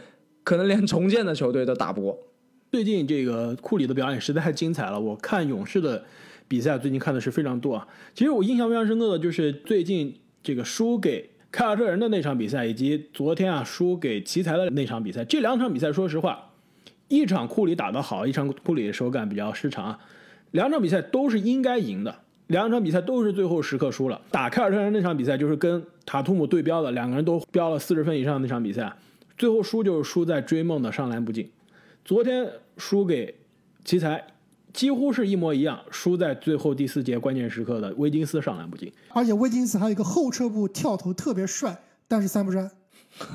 [0.49, 2.17] 可能连重建的球队都打不过。
[2.71, 6.03] 最近这个库里的表演实在太精彩了，我看勇士的
[6.47, 7.87] 比赛最近看的是非常多啊。
[8.15, 15.23] 其实我印象非常深刻的就是最近这个输给凯尔特人的那场比赛，以及昨天啊输给奇才的那场比赛。
[15.23, 16.49] 这两场比赛，说实话。
[17.09, 19.99] 一场库里打得好，一场库里手感比较失常啊，
[20.49, 22.15] 两场比赛都是应该赢的，
[22.47, 24.19] 两场比赛都是最后时刻输了。
[24.31, 28.91] 打凯尔特人那场比赛就是跟塔图姆对标的，两个人都标了四十分以上那场比赛，
[29.39, 31.49] 最后输就是输在追梦的上篮不进。
[32.03, 32.45] 昨天
[32.77, 33.33] 输给
[33.85, 34.21] 奇才，
[34.73, 42.69] 几乎是一模一样，输在最后第四节关键时刻的威金斯上篮不进，而且威金斯还有一个后撤步跳投特别帅，但是三不沾。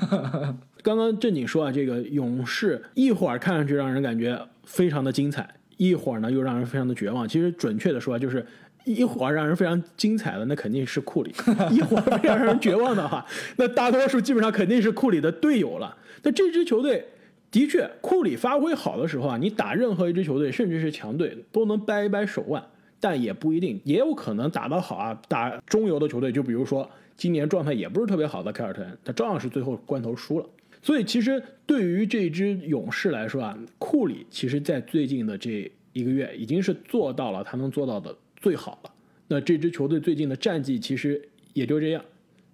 [0.83, 7.27] 刚刚正经说啊，这个勇士一会儿看上去让人感觉非常的精彩，一会儿呢又让人非常的绝望。
[7.27, 8.45] 其实准确的说，就是
[8.85, 11.31] 一会儿让人非常精彩的，那肯定是库里；
[11.69, 13.25] 一会儿让人绝望的话，
[13.57, 15.97] 那大多数基本上肯定是库里的队友了。
[16.23, 17.05] 那这支球队
[17.51, 22.63] 的确，库里发挥好的时候啊，你打任何一支球队，甚至是强队，都能掰一掰手腕。
[22.97, 30.45] 但也不一定，也有可能打得好啊，打中游的球队，就比如说今年状态也不是特别好的凯尔特人，他照样是最后关头输了。
[30.81, 38.91] 所以，其实对于这支勇士来说啊，库里其实在最近的这一个月已经是做到了他能做到的最好了。
[39.27, 41.19] 那这支球队最近的战绩其实
[41.53, 42.05] 也就这样，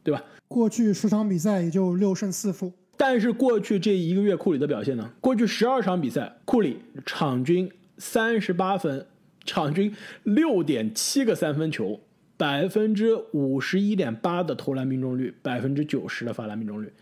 [0.05, 0.23] 对吧？
[0.47, 2.71] 过去十场比赛也就六胜四负。
[2.95, 5.11] 但是过去这一个月库里的表现呢？
[5.19, 9.05] 过去十二场比赛，库里场均三十八分，
[9.43, 11.99] 场均六点七个三分球，
[12.37, 16.93] 百分之五十一点八的投篮命中率，百分之九十的罚篮命中率。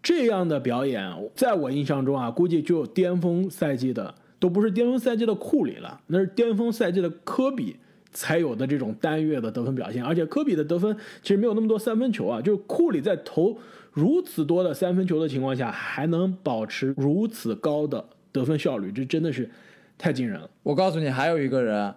[0.00, 7.74] 这样的表演，在我印象中啊，估计就有巅峰赛季的，都不是巅峰赛季的库里了，那是巅峰赛季的科比
[8.12, 10.04] 才有的这种单月的得分表现。
[10.04, 13.58] 而且科比的得分其实没有那么多三分球啊，就是库里在投
[13.92, 19.50] 如此多的三分球的情况下，还能保持如此高的得分效率，这真的是
[19.96, 20.48] 太惊人了。
[20.62, 21.94] 我告诉你，还有一个人，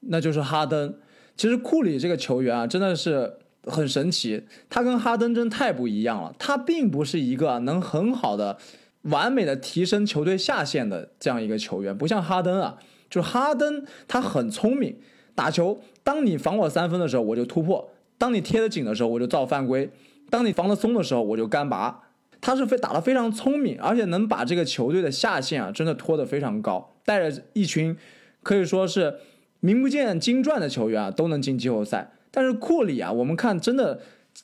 [0.00, 0.94] 那就是哈登。
[1.36, 3.34] 其实库里这个球员啊，真的是。
[3.66, 6.34] 很神奇，他跟哈登真太不一样了。
[6.38, 8.58] 他并不是一个能很好的、
[9.04, 12.78] 完美的提升球队下限的这样一个球员，不像哈登啊。
[13.08, 14.98] 就是哈登，他很聪明，
[15.34, 19.88] 打球，当你防我三分的时候，我就突破；当你贴得紧的时候，我就造犯规；
[20.30, 22.02] 当你防得松的时候，我就干拔。
[22.40, 27.96] 他是非打得非常聪明，而且能把这个球队的下限啊，真的拖得非常高，带着一群
[28.42, 29.16] 可以说是
[29.60, 32.12] 名不见经传的球员啊，都能进季后赛。
[32.30, 34.02] 但是库里啊，我们看真的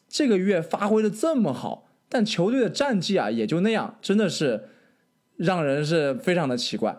[0.09, 4.69] 这个月发挥的这么好，但球队的战绩啊也就那样，真的是
[5.37, 6.97] 让人是非常的奇怪。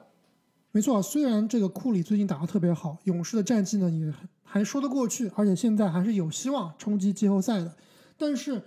[0.73, 7.75] 没错，虽然这个库里最近打得特别好，勇士的战绩呢也还说得过去，而且现在还是有希望冲击季后赛的。
[8.17, 8.62] 但是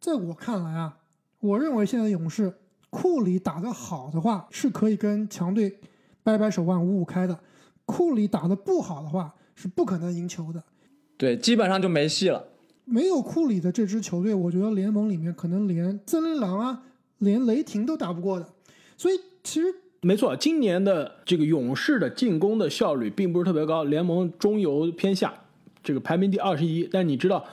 [0.00, 0.98] 在我看来啊，
[1.40, 2.54] 我认为现在勇士
[2.88, 5.78] 库里打得好的话，是可以跟强队
[6.22, 7.38] 掰掰手腕五五开的。
[7.84, 10.62] 库里打得不好的话，是不可能赢球的。
[11.18, 12.48] 对，基本上就没戏了。
[12.84, 16.84] 没有库里的这支球队，我觉得联盟里面可能连森林狼啊，
[17.18, 18.48] 连雷霆都打不过的。
[18.96, 19.66] 所以其实
[20.04, 25.32] 没错，今年的这个勇士的进攻的效率并不是特别高，联盟中游偏下，
[25.80, 26.88] 这个排名第二十一。
[26.90, 27.46] 但你知道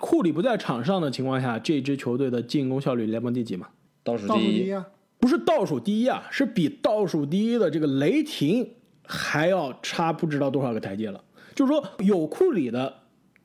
[0.00, 3.68] 库里不在场上的情况下，这支球队的进攻效率联盟第几吗？
[4.02, 4.62] 倒数第一。
[4.62, 4.84] 第一啊，
[5.20, 8.68] 不是倒数第一啊，是比倒数第一的这个雷霆
[9.06, 11.22] 还要差不知道多少个台阶了。
[11.54, 12.92] 就是说，有库里的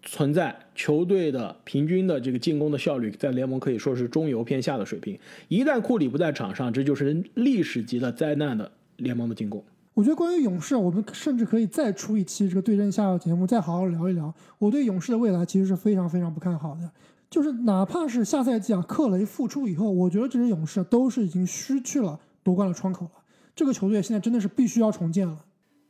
[0.01, 5.17] 存在，球队的平均的这个进攻的效率在联盟可以说是中游偏下的水平。
[5.47, 9.61] 一旦库里不在场上，这就是历史级的灾难的联盟的进攻。
[9.95, 14.31] 我觉得关于勇士，我们甚至可以再出一期这个对症下药节目，再好好聊一聊。
[14.59, 16.91] 我对勇士的未来其实是非常非常不看好的，
[17.27, 23.11] 就是哪怕是下赛季啊，克雷复出以后，我觉得这支勇士都是已经失去了夺冠的窗口了。
[23.55, 25.39] 这个球队现在真的是必须要重建了。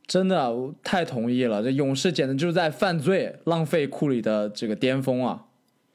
[0.08, 1.62] 真的，我太同意了。
[1.62, 5.44] 这勇士简直就是在犯罪，浪费库里的这个巅峰啊！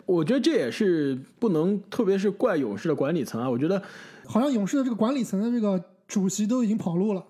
[0.05, 3.49] 我觉得这也是不能，特别是怪勇士的管理层啊。
[3.49, 3.81] 我觉得
[4.25, 7.25] 好像勇士的这个管理层的这个主席都已经跑路了，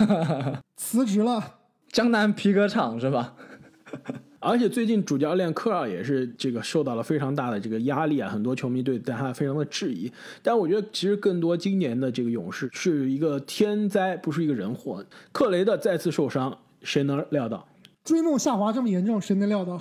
[0.76, 1.56] 辞职了。
[1.92, 3.34] 江南皮革厂是吧？
[4.40, 10.10] 而且最近主教练科尔也是这个受到了非常大的这个压力啊，很多球迷对他非常的质疑。
[10.42, 15.04] 但我觉得其实更多今年的这个勇士是一个天灾，不是一个人祸。
[15.32, 17.66] 克雷的再次受伤，谁能料到？
[18.04, 19.80] 追梦下滑这么严重，谁能料到？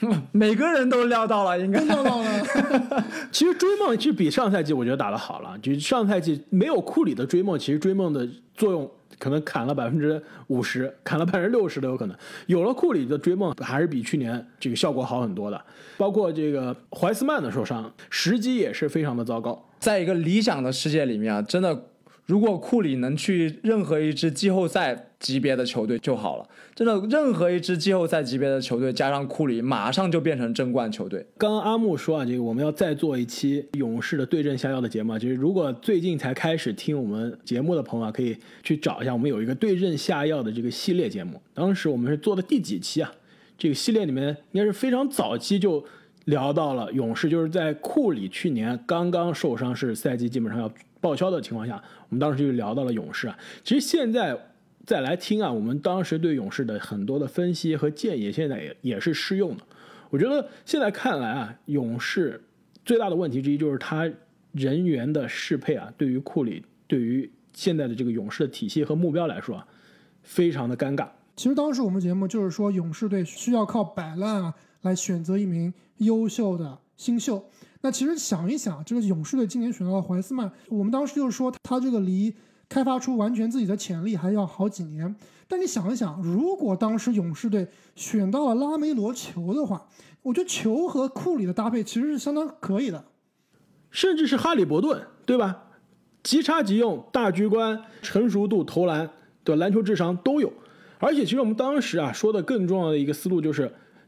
[0.30, 2.44] 每个人都料到了，应该料到了。
[3.32, 12.16] 其实追梦其实比上赛季我觉得打得好了，就上赛季没有库里的追梦，其实追梦的作用可能砍了百分之五十，砍了百分之六十都有可能。
[12.46, 15.60] 有了库里的追梦，还是比去年这个效果好很多的。
[15.96, 19.68] 包括这个怀斯曼的受伤，时机也是非常的糟糕。
[19.78, 21.86] 在一个理想的世界里面啊，真的，
[22.26, 26.48] 如果库里能去任何一支季后赛级别的球队就好了。
[26.74, 31.26] 真的，任何一支季后赛级别的球队加上库里，马上就变成争冠球队。
[31.36, 35.18] 刚刚阿木说啊，这个我们要再做一期勇士的对阵下药的节目啊。
[35.18, 41.40] 就是如果最近才开始听我们节目的朋友啊，可以去找一下，我们有一个对症下药的这个系列节目。
[41.52, 43.12] 当时我们是做的第几期啊？
[43.56, 45.84] 这个系列里面应该是非常早期就
[46.26, 53.36] 聊到了勇士，就是在库里去年刚刚受伤，是赛季基本上要报销的情况下，我们当时就聊到了勇士啊。
[53.64, 54.38] 其实现在
[54.88, 59.62] 再来听啊，我们当时对勇士的很多的分析和建议，现在也也是适用的。
[60.08, 62.42] 我觉得现在看来啊，勇士
[62.86, 64.10] 最大的问题之一就是他
[64.52, 69.68] 人员的适配啊，对于库里，对于现在的这个勇士的体系和目标来说啊，
[70.22, 71.06] 非常的尴尬。
[71.36, 77.44] 其实当时我们节目就是说，勇士队需要靠摆烂啊来选择一名优秀的新秀。
[77.82, 82.34] 那其实想一想，这个勇士队今年选到了怀斯曼，我们当时就是说他这个离
[82.68, 85.14] 开发出完全自己的潜力还要好几年。
[85.46, 89.86] 但你想一想，如果当时勇士队选到了拉梅罗球的话，
[90.22, 93.04] 我觉得球和库里的搭配其实是相当可以的。
[93.90, 95.64] 甚至是哈利伯顿，对吧？
[96.22, 99.08] 即插即用，大局观、成熟度、投篮，
[99.42, 99.60] 对吧？
[99.60, 100.52] 篮球智商都有。
[100.98, 103.62] 而且，其实我们当时啊说的更重要的一个思路，就是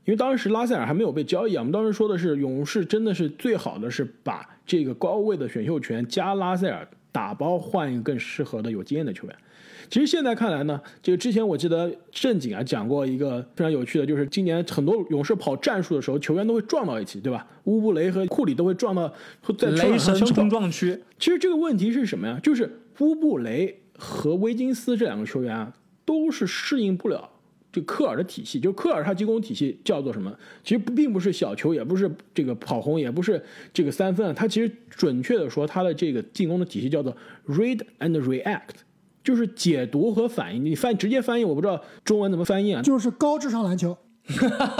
[0.04, 9.36] 因为当时拉塞尔还没有被交易啊，我们当时说的是勇士真的是最好的是把这个高位的选秀权加拉塞尔打包换一个更适合的有经验的球员。
[9.88, 17.44] 其实现在看来呢，这个之前我记得正经啊讲过一个非常有趣的，就是今年很多勇士跑战术的时候，球员都会撞到一起，对吧？
[17.64, 19.12] 乌布雷和库里都会撞到
[19.58, 20.50] 在雷神冲撞。
[20.50, 22.38] 撞区，其实这个问题是什么呀？
[22.40, 25.72] 就是乌布雷和威金斯这两个球员啊，
[26.04, 27.28] 都是适应不了
[27.72, 28.58] 这科尔的体系。
[28.58, 30.34] 就科尔他进攻体系叫做什么？
[30.62, 34.32] 其实并不是小球，也不是这个跑轰，也不是这个三分啊。
[34.32, 38.80] 他其实准确的说，他的这个进攻的体系叫做 read and react，
[39.22, 40.64] 就是解读和反应。
[40.64, 42.82] 你翻直接翻译，我不知道中文怎么翻译啊？
[42.82, 43.96] 就是高智商篮球，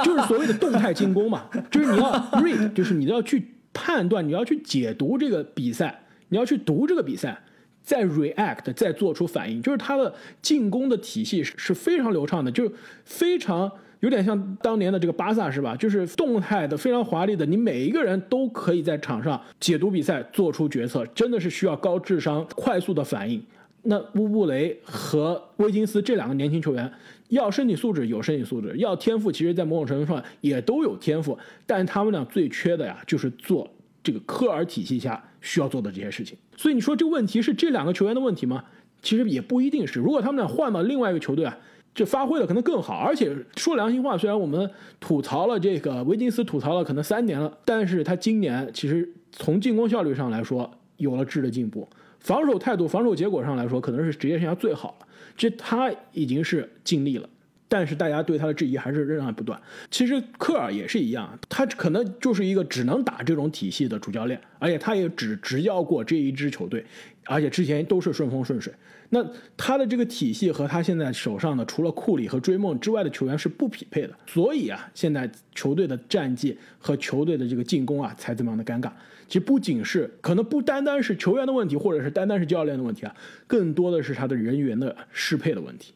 [0.04, 7.42] 就是所谓的动态进攻嘛，就是你要 read，就是你要去判断，你要去解读这个比赛，你要去读这个比赛，
[7.90, 12.70] 再 react，再做出反应，就是他的进攻的体系是是非常流畅的，就
[13.04, 13.68] 非常
[13.98, 15.74] 有点像当年的这个巴萨是吧？
[15.74, 23.42] 就是动态的，非常华丽的，你每一个人都可以在场上解读比赛，做出决策，真的是需要高智商、快速的反应。
[23.82, 26.88] 那乌布雷和威金斯这两个年轻球员，
[27.30, 31.36] 要身体素质有身体素质，要天赋，其实在某种程度上也都有天赋，
[31.66, 33.68] 但他们俩最缺的呀，就是做
[34.02, 36.36] 这个科尔体系下需要做的这些事情。
[36.56, 38.64] 所以你说这个问题是这两个球员的问题吗？
[39.02, 39.98] 其实也不一定是。
[39.98, 41.56] 如果他们俩换到另外一个球队啊，
[41.94, 42.94] 这发挥的可能更好。
[42.94, 44.70] 而且说良心话，虽然我们
[45.00, 51.88] 吐槽了这个维金斯，吐槽了可能三年了，但是他今年其实从进攻效率上来说有了质的进步。
[52.18, 55.06] 防守态度、防守结果上来说，可能是职业生涯最好了。
[55.34, 57.26] 这他已经是尽力了，
[57.70, 59.58] 但是大家对他的质疑还是仍然不断。
[59.92, 66.84] 其实科尔也是一样，他可能就是一个只能打这种体系的主教练，而且他也只执教过这一支球队，
[67.26, 68.74] 而且之前都是顺风顺水。
[69.12, 69.24] 那
[69.56, 78.90] 他的这个体系和他现在手上的除了库里和追梦之外的球员是不匹配的，所以啊，现在球队的战绩和球队的这个进攻啊才这么样的尴尬。
[79.26, 83.14] 其实不仅是可能不单单是球员的问题，或者是单单是教练的问题啊，
[83.46, 85.92] 更多的是他的人员的适配的问题。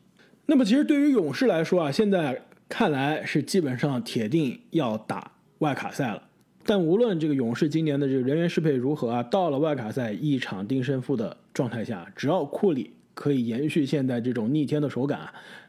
[0.47, 6.23] 那么其实对于勇士来说啊，现在看来是基本上铁定要打外卡赛了。
[6.65, 12.91] 但无论这个勇士今年的这个人员适配如何啊，到了外卡赛一场定胜负的状态下，只要库里。
[13.17, 15.21] 可以延续现在这种逆天的手感，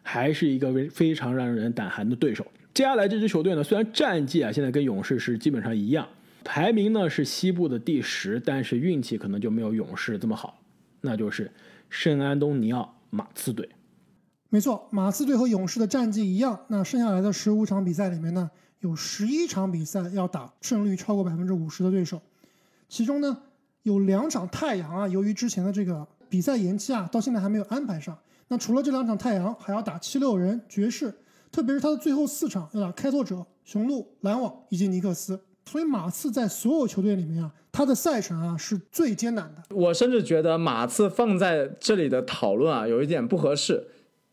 [0.02, 2.44] 还是一个非常让人胆寒的对手。
[2.74, 6.08] 接下来这支球队呢，虽然战绩啊现在跟勇士是基本上一样，
[6.44, 10.60] 排名呢是西部的第十，但是运气可能就没有勇士这么好，
[11.02, 11.52] 那就是
[11.88, 13.70] 圣安东尼奥马刺队。
[14.56, 18.50] 没错，马刺队和勇士的战绩一样，那剩下来的十五场比赛里面呢，
[18.80, 22.22] 有十一场比赛要打胜率超过百分之五十的对手，
[22.88, 23.38] 其中呢
[23.84, 26.08] 有两场太阳啊，由于之前的这个。
[26.30, 28.18] 比赛延期啊，到现在还没有安排上。
[28.48, 31.14] 那除了这两场太阳，还要打七六人、爵士，
[31.52, 35.40] 特别是他的最后四场要打开拓者、雄鹿、篮网以及尼克斯。
[35.66, 39.76] 所以马刺在所有球队里面啊，他的赛程啊是最艰难的。
[39.76, 43.88] 我甚至觉得马刺放在这里的讨论啊有一点不合适。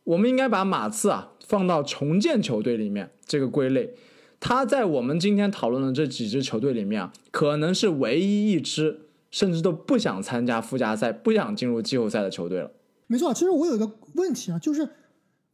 [0.04, 3.94] 我们应该把马刺啊放到重建球队里面这个归类。
[4.40, 9.08] 他在我们今天讨论的这几支球队里面啊，可能是唯一一支。
[9.32, 12.70] 甚至都不想参加附加赛、不想进入季后赛的球队了。
[13.06, 14.86] 没错，其实我有一个问题啊，就是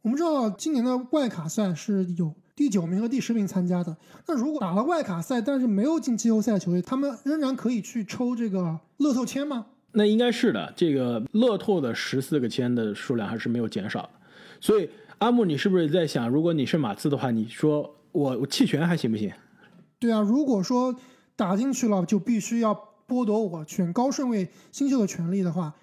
[0.01, 3.95] 我们知道今年的外卡赛是有第九名和第十名参加的。
[4.27, 9.67] 那如果打了外卡赛，但是没有进季后赛的球队，他们仍然可以去抽这个乐透签吗？
[9.93, 10.73] 那应该是的。
[10.75, 14.09] 这个乐透的十四个签的数量还是没有减少的。
[14.59, 19.31] 所以阿木，你是不是在想，如果你是马刺的话，你说我我弃权还行不行？
[19.99, 20.95] 对啊，如果说
[21.35, 22.87] 打进去了，就必须要。
[23.09, 25.73] 剥夺我选高顺位新秀的权利的话，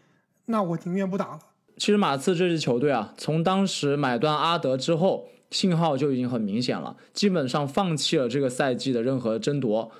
[0.44, 1.40] 那我宁愿不打了。
[1.76, 9.90] 其实马刺这支球队啊，从当时买断阿德之后，信号就已经很明显了，基本上放弃了这个赛季的任何争夺，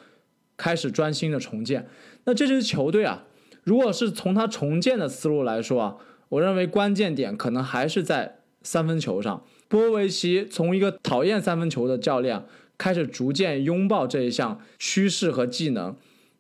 [0.57, 1.89] 开始专心的重建。
[2.27, 3.25] 那这支球队啊，
[3.65, 5.97] 如果是从他重建的思路来说啊，
[6.29, 8.36] 我认为关键点可能还是在
[8.67, 9.43] 三分球上。
[9.69, 12.45] 波维奇从一个讨厌三分球的教练，
[12.77, 15.97] 开始逐渐拥抱这一项趋势和技能。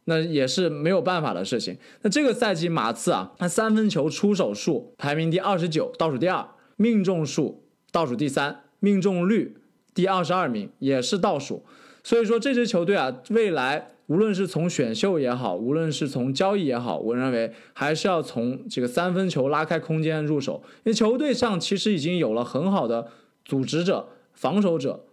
[0.08, 1.76] 那也是没有办法的事情。
[2.02, 9.56] 那这个赛季马刺啊，他三分球出手数排名第二十九，倒数第二；命中数倒数第三，命中率
[9.92, 11.64] 第二十二名，也是倒数。
[12.04, 20.62] 所以说这支球队啊，未来无论是从选秀也好，无论是从交易也好，我认为还是要从这个三分球拉开空间入手。
[20.84, 23.08] 因为球队上其实已经有了很好的
[23.44, 25.04] 组织者、防守者，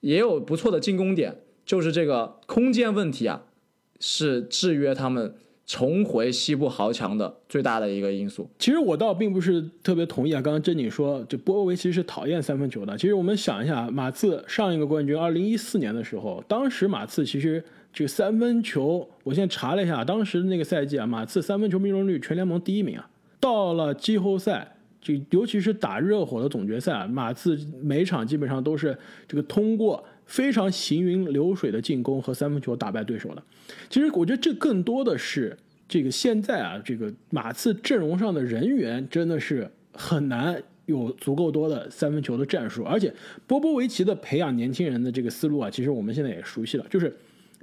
[0.00, 3.44] 也有不错的进攻点，就是这个空间问题啊。
[4.04, 8.48] 是制约他们重回西部豪强的最大的一个因素。
[8.58, 10.42] 其实我倒并不是特别同意啊。
[10.42, 12.96] 刚刚正经说，就波维奇是讨厌三分球的。
[12.98, 23.08] 其实我们想一下，马刺上一个冠军，二零一四年的时候，当时马刺其实这三分球，我现在查了一下，当时那个赛季啊，马刺三分球命中率全联盟第一名啊。
[23.38, 28.96] 到了季后赛，就尤其是打热火的总决赛啊，马刺每场基本上都是
[29.26, 30.04] 这个通过。
[30.26, 33.42] 非常行云流水的进攻和三分球打败对手的，
[33.90, 35.56] 其实我觉得这更多的是
[35.88, 43.12] 这个现在啊，这个马刺阵容上的人员真的是很难有足够多的三分球的战术，而且
[43.46, 47.14] 波波维奇的培养年轻人的这个思路啊，其实我们现在也熟悉了，就是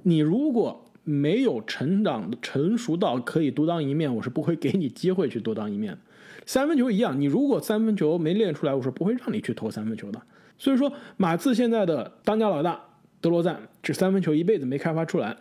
[0.03, 5.97] 你如果没有成长成熟到可以独当一面，我是不会给你机会去独当一面。
[6.45, 10.22] 三分球一样，你如果三分球没练出来，我是不会让你去投三分球的。
[10.60, 12.80] 所以说，马刺现在的当家老大
[13.22, 15.38] 德罗赞，这三分球一辈子没开发出来。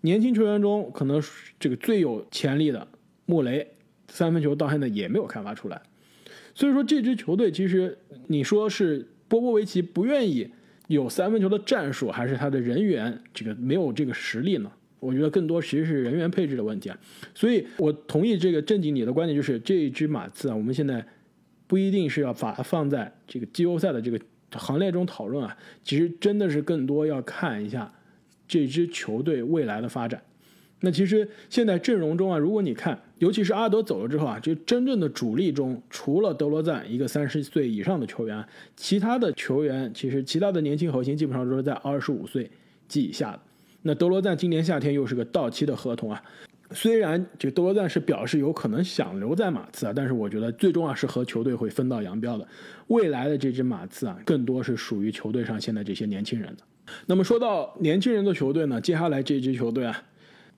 [0.00, 1.22] 年轻球员中，可能
[1.58, 2.86] 这个最有潜力的
[3.26, 3.66] 穆雷，
[4.08, 5.80] 三分球到现在也没有开发出来。
[6.54, 7.96] 所以说，这支球队其实
[8.26, 10.48] 你说是波波维奇不愿意
[10.88, 14.70] 有三分球的战术，还是他的人员这个没有这个实力呢？
[14.98, 16.98] 我觉得更多其实是人员配置的问题啊。
[17.34, 21.06] 所以我同意这个正经你的观点，就是这一支马刺啊，我们现在
[21.68, 24.20] 不一定是要把它放在这个季后赛的这个。
[24.52, 27.92] 行列中讨论啊，其实真的是更多要看一下
[28.46, 30.22] 这支球队未来的发展。
[30.80, 42.48] 那其实现在阵容中啊，如果你看，尤其是阿德走了之后啊，就真正的主力中，除了德罗赞一个三十岁以上的球员，其他的球员其实其他的年轻核心基本上都是在二十五岁
[42.86, 43.40] 及以下的。
[43.82, 46.22] 那德罗赞今年夏天又是个到期的合同啊，
[46.72, 52.46] 虽然这个多罗赞是表示有可能想留在马刺啊，但是我觉得最终啊是和球队会分道扬镳的。
[52.88, 56.62] 未来的这支马刺啊，更多是属于球队上现在这些年轻人的。
[57.06, 60.02] 那么说到年轻人的球队呢，接下来这支球队啊，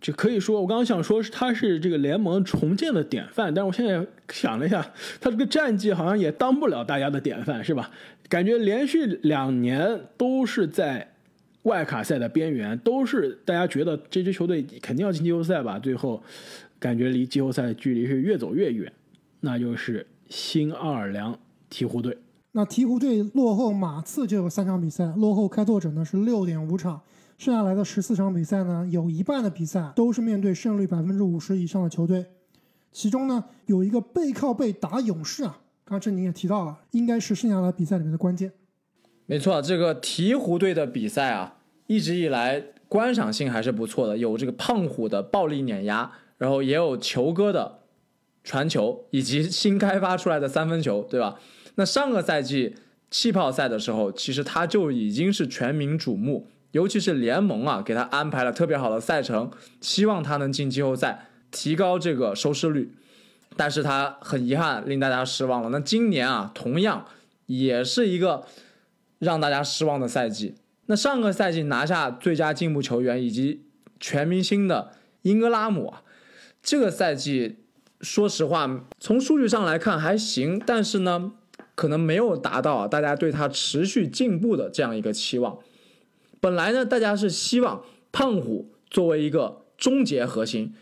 [0.00, 4.82] 就可以说我刚刚想说是他是这个联盟重建的典范，但是我现在想了一下，
[5.20, 7.90] 他这个战绩好像也当不了大家的典范，是吧？
[8.28, 11.12] 感觉连续两年都是在。
[11.62, 16.22] 外卡赛的边缘都是大家觉得这支球队肯定要进季后赛吧，最后
[16.78, 18.90] 感觉离季后赛的距离是越走越远。
[19.40, 21.38] 那就是新奥尔良
[21.70, 22.18] 鹈鹕队。
[22.52, 27.00] 那鹈鹕队落后马刺就有三场比赛，落后开拓者呢是六点五场，
[27.36, 32.26] 剩下来的十四场比赛呢，有一半的比赛都是面对胜率百分之五十以上的球队。
[32.90, 38.50] 其中呢有一个背靠背打勇士啊，刚才你也提到了，应该是剩下来比赛里面的关键。
[39.30, 41.56] 没错，这个鹈鹕队的比赛啊。
[41.86, 47.80] 一直以来观赏性还是不错的，有这个胖虎的暴力碾压，然后也有球哥的
[48.42, 51.38] 传球，以及新开发出来的三分球，对吧？
[51.74, 52.74] 那上个赛季
[53.10, 59.50] 气泡赛的时候，其实他就已经是全民瞩目，尤其是联盟啊给他安排了特别好的赛程，
[59.82, 62.94] 希望他能进季后赛，提高这个收视率。
[63.56, 65.70] 但是他很遗憾，令大家失望了。
[65.70, 67.06] 那今年啊，同样
[67.46, 68.44] 也是一个
[69.18, 70.54] 让大家失望的赛季。
[70.86, 73.66] 那上个赛季拿下最佳进步球员以及
[74.00, 74.92] 全明星的
[75.22, 76.02] 英格拉姆啊，
[76.62, 77.56] 这个赛季
[78.00, 81.32] 说实话从数据上来看还行，但是呢，
[81.74, 85.58] 可能没有达到啊大家对他持续进步的这样一个期望。
[86.40, 90.72] 本来呢，大家是希望胖虎作为一个终结核心，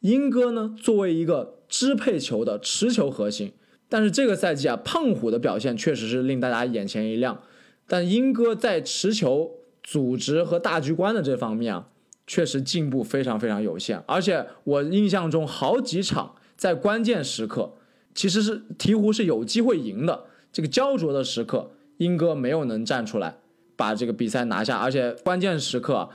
[0.00, 3.52] 英哥呢作为一个支配球的持球核心，
[3.88, 7.40] 但是这个赛季啊，胖虎的表现确实是令大家眼前一亮。
[7.86, 9.50] 但英哥在持球、
[9.82, 11.88] 组织和大局观的这方面啊，
[12.26, 14.02] 确实进步非常非常有限。
[14.06, 17.74] 而且我印象中好几场在关键时刻，
[18.14, 20.24] 其实是鹈鹕是有机会赢的。
[20.50, 23.36] 这个焦灼的时刻，英哥没有能站出来
[23.76, 26.08] 把这个比赛拿下，而且关键时刻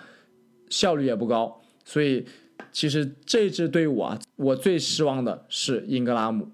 [0.69, 1.61] 效率也不高。
[1.85, 2.25] 所以，
[2.71, 6.49] 其实这支队伍啊，我最失望的是英格拉姆。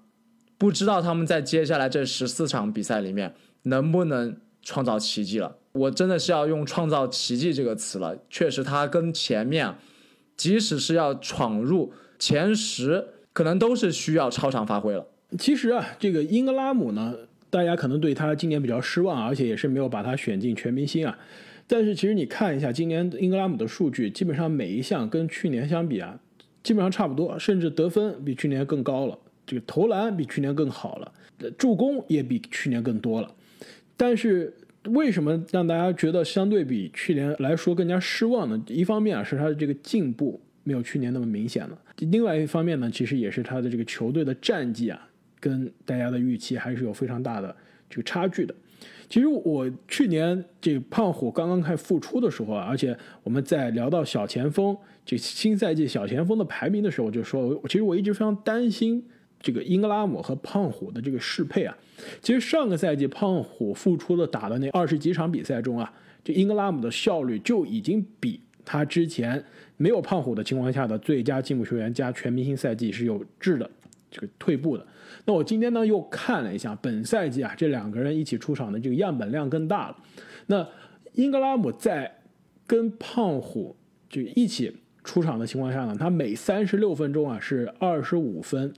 [0.58, 4.36] 不知道他们在接下来这十四场比赛里面能不能。
[4.66, 8.18] 创造奇迹了，我真的是要用“创造奇迹”这个词了。
[8.28, 9.72] 确实，他跟前面，
[10.36, 15.06] 即使是要闯入前十，可能都是需要超常发挥了。
[15.38, 17.14] 其实啊，这个英格拉姆呢，
[17.48, 21.16] 大家可能对他今年比较失望，而且也是没有把他选进全明星啊。
[21.68, 26.18] 但是，其实你看一下今年英格拉姆的数据，基本上每一项跟去年相比啊，
[26.64, 31.12] 基本上差不多，甚至得分比去年更高了，这个投篮比去年更好了，
[31.56, 33.30] 助攻也比去年更多了。
[33.96, 34.52] 但是
[34.90, 38.62] 为什么让大家觉得相对比去年来说更加失望呢？
[38.68, 45.08] 一方面啊是他的这个进步没有去年那么明显了，另外一方面呢，其实也是他的这个球队的战绩啊，
[45.40, 47.54] 跟大家的预期还是有非常大的
[47.88, 48.54] 这个差距的。
[49.08, 59.04] 其实我去年这个胖虎刚刚开复出的时候啊，而且我们在聊到小前锋这新赛季小前锋的排名的时候，我就说其实我一直非常担心。
[59.46, 61.78] 这个英格拉姆和胖虎的这个适配啊，
[62.20, 65.92] 其实上个赛季胖虎复出的打的那二十几场比赛中啊，
[66.24, 69.40] 这英格拉姆的效率就已经比他之前
[69.76, 73.70] 没有胖虎的情况下的最佳进步球员加全明星赛季是有质的
[74.10, 74.84] 这个退步的。
[75.24, 79.96] 那我今天呢又看了一下本赛季啊，这两个人一起出场的这个样本量更大了。
[80.48, 80.66] 那
[81.12, 82.12] 英格拉姆在
[82.66, 83.76] 跟胖虎
[84.08, 88.74] 就一起出场的情况下呢，他每三十六分钟啊是二十五分。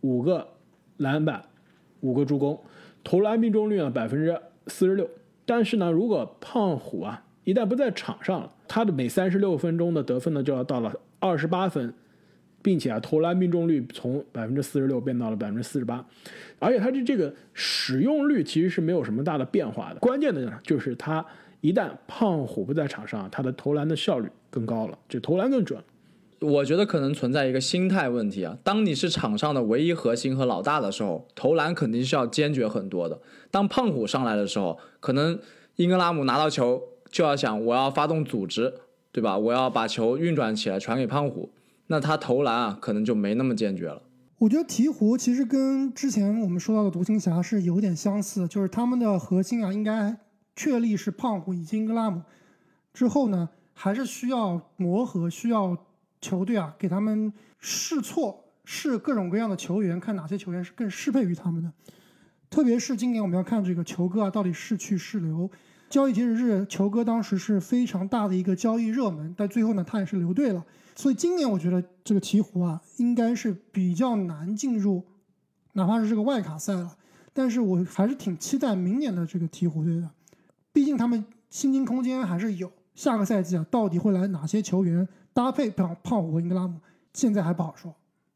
[0.00, 0.46] 五个
[0.96, 1.42] 篮板，
[2.00, 2.58] 五个助攻，
[3.02, 5.08] 投篮命中率呢百分之四十六。
[5.44, 11.92] 但是呢，如果胖虎啊一旦不在场上了，他的每三十六分钟的得分呢就要到了二十八分，
[12.62, 16.04] 并且啊投篮命中率从百分之四十六变到了百分之四十八，
[16.58, 19.98] 而且他的这个使用率其实是没有什么大的变化的。
[19.98, 21.24] 关键的呢就是他
[21.60, 25.82] 一旦胖虎不在场上，他的投篮的效率更高了，就投篮更准。
[26.40, 28.56] 我觉得可能存在一个心态问题啊。
[28.64, 33.20] 当你是场上的唯一核心和老大的时候，投篮肯定是要坚决很多的。
[33.50, 35.38] 当胖虎上来的时候，可能
[35.76, 38.72] 英格拉姆拿到球就要想我要发动组织，
[39.12, 39.36] 对吧？
[39.36, 41.52] 我要把球运转起来传给胖虎，
[41.88, 44.00] 那他投篮啊可能就没那么坚决了。
[44.38, 50.16] 我觉得鹈鹕其实跟之前我们说到的独行侠是有点相似，就是他们的核心啊应该
[50.56, 52.22] 确立是胖虎以及英格拉姆，
[52.94, 55.76] 之后呢还是需要磨合，需要。
[56.20, 61.72] 球队啊，给他们试错，试各种各样的球员，看哪些球员是更适配于他们的。
[62.48, 65.50] 特别是今年我们要看这个球哥啊，到底是去是留。
[65.88, 70.64] 交易截止日，球哥当时是非常大的一个交易热门，但最后呢，他也是留队了。
[70.94, 75.04] 所以今年我觉得这个鹈鹕啊，应该是比较难进入，
[75.72, 76.96] 哪怕是这个外卡赛了。
[77.32, 80.10] 但是我还是挺期待明年的这个鹈鹕队的，
[80.72, 82.70] 毕竟他们薪金空间还是有。
[82.94, 85.08] 下个赛季啊，到底会来哪些球员
[85.40, 86.78] 搭配胖胖虎和英格拉姆，
[87.14, 87.94] 现在还不好说。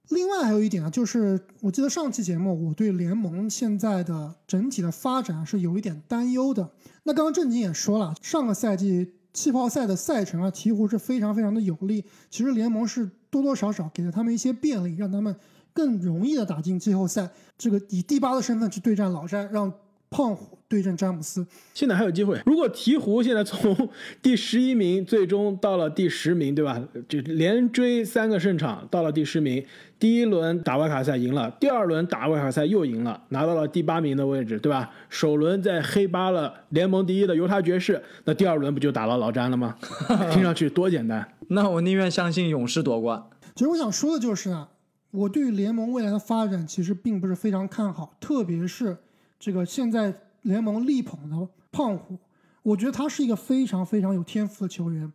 [0.09, 6.71] 另外还有一点啊，就是我记得上期节目我对联盟现在的整体的发展是有一点担忧的。
[7.03, 12.03] 那刚刚正经也说了，上个赛季气泡赛的赛程啊，鹈鹕是非常非常的有利。
[12.31, 15.37] 其实联盟是多多少少给了他们一些便利，让他们
[15.75, 17.31] 更容易的打进季后赛。
[17.59, 19.71] 这个以第八的身份去对战老詹，让。
[20.15, 21.45] 胖虎对阵詹姆斯，
[21.75, 22.41] 现在还有机会。
[22.47, 23.77] 如果鹈鹕现在从
[24.23, 26.81] 第十一名最终到了第十名，对吧？
[27.09, 29.65] 就连追三个胜场到了第十名，
[29.99, 34.89] 第一轮打外卡赛赢了，第二轮打外卡赛又赢了，拿到了第八名的位置，对吧？
[35.09, 39.77] 首轮在黑八了联盟第一的犹他爵士，那第二轮不就打到老詹了吗？
[40.31, 41.27] 听上去多简单。
[41.51, 43.21] 那我宁愿相信勇士夺冠。
[43.57, 44.69] 其实我想说的就是啊，
[45.11, 48.99] 我对于联盟未来的发展其实并不是非常看好，特别是。
[49.45, 52.17] 这个现在联盟力捧的胖虎，
[52.63, 55.13] 我觉得他是一个非常非常有天赋的球员，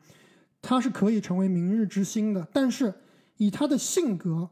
[0.61, 2.47] 他是可以成为明日之星的。
[2.53, 2.93] 但是
[3.37, 4.47] 以他的性格，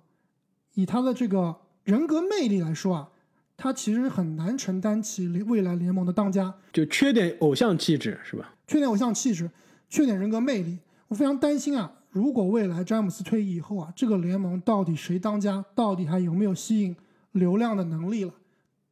[0.73, 3.09] 以他的这个人格魅力来说啊，
[3.55, 6.51] 他其实很难承担起未来联盟的当家。
[6.73, 8.55] 就缺点偶像气质是吧？
[8.65, 9.47] 缺点偶像气质，
[9.87, 10.79] 缺点人格魅力。
[11.07, 16.95] 我非常担心啊，如果未来詹姆斯退役以后啊，这个联盟到底谁当家，到底还有没有吸引
[17.33, 18.33] 流量的能力了？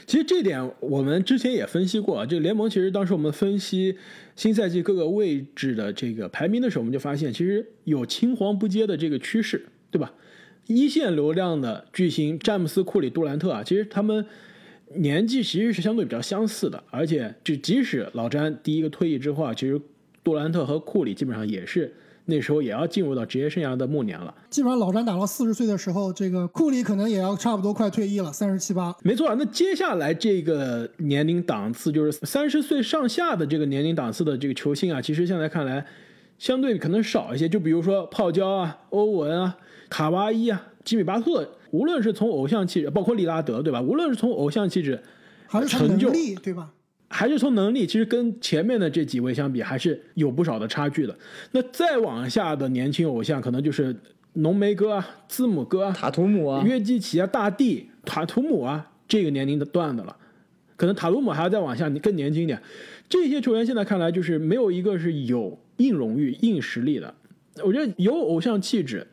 [0.06, 3.98] 其实这点我们之前也分析过，这个联盟其实当时我们分析
[4.36, 10.14] 新赛季各个位置的这个排名的时候，我们就发现其实有青黄不接的这个趋势，对吧？
[10.68, 14.26] 一线流量的巨星詹姆斯、库里、杜兰特啊，其实他们
[14.96, 19.80] 年纪其实是相对比较相似的，而且就即使老詹第一个退役之后啊，其实
[20.24, 21.94] 杜兰特和库里基本上也是。
[22.26, 24.34] 那时候也要进入到职业生涯的暮年了。
[24.50, 28.96] 基本上老詹打到四十岁的时候，这个库里可能也要差不多快退役了，三十七八。
[29.04, 35.86] 没错，那接下来这个年龄档次，就是三十岁上下的这个年龄档次的这个球星啊，其实现在看来
[36.40, 37.48] 相对可能少一些。
[37.48, 39.58] 就比如说泡椒啊、欧文啊、
[39.90, 43.82] 卡哇伊啊、吉米巴特，无论是从偶像气质，包括利拉德，对吧？
[43.82, 45.02] 无论是从偶像气质，
[45.48, 46.12] 还是成就，
[46.42, 46.72] 对吧？
[47.16, 51.18] 还是从能力，其实跟前面的这几位相比，还是有不少的差距的。
[51.54, 53.96] 那再往下的年轻偶像，可能就是
[54.34, 60.14] 浓眉哥啊、字母哥啊、塔图姆啊、约基奇啊、大帝、塔图姆啊，这个年龄的段的了。
[60.76, 62.62] 可能塔图姆还要再往下，你更年轻一点。
[63.08, 67.16] 这些球员现在看来，就是没有一个是有硬荣誉、硬实力的。
[67.64, 69.08] 我觉得有偶像气质，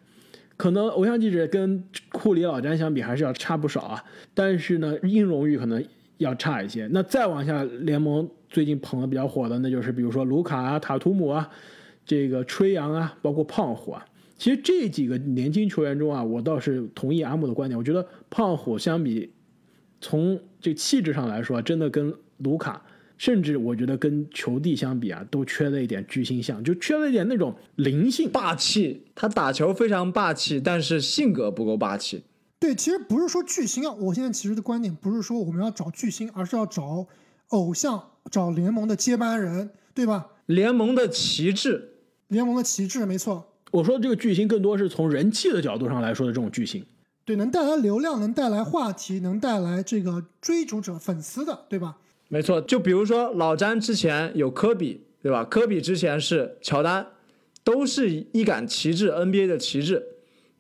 [0.56, 4.04] 可能偶像气质跟库里、老詹相比，还是要差不少啊。
[4.34, 5.80] 但是呢，硬荣誉可能。
[6.22, 6.88] 要差一些。
[6.90, 11.48] 那再往下，联盟最近捧的比较火的，那就是比如说卢卡啊、塔图姆啊、
[12.04, 14.04] 这个吹杨啊，包括胖虎啊。
[14.38, 17.78] 其实这几个年轻球员中啊，我倒是同意阿姆的观点。
[17.78, 19.30] 我觉得胖虎相比，
[20.00, 22.84] 从这气质上来说，真的跟卢卡，
[23.16, 29.04] 甚至我觉得跟球帝相比啊，都缺了一点巨星相，就缺了一点那种灵性、霸气。
[29.14, 32.24] 他打球非常霸气，但是性格不够霸气。
[32.62, 37.04] 对，其实不是说巨星啊，我现在其实的观点不是说我们要找巨星，而是要找
[37.48, 38.00] 偶像，
[38.30, 40.28] 找联盟的接班人，对吧？
[40.46, 41.94] 联盟的旗帜，
[42.28, 43.44] 联盟的旗帜，没错。
[43.72, 46.86] 我说的这个巨星更多是从人气的角度上来说的这种巨星，
[47.24, 51.96] 对，能带来流量，能带来话题，能带来这个追逐者、粉丝的，对吧？
[52.28, 55.42] 没错，就比如说老詹之前有科比，对吧？
[55.42, 57.08] 科比之前是乔丹，
[57.64, 60.06] 都是一杆旗帜，NBA 的旗帜。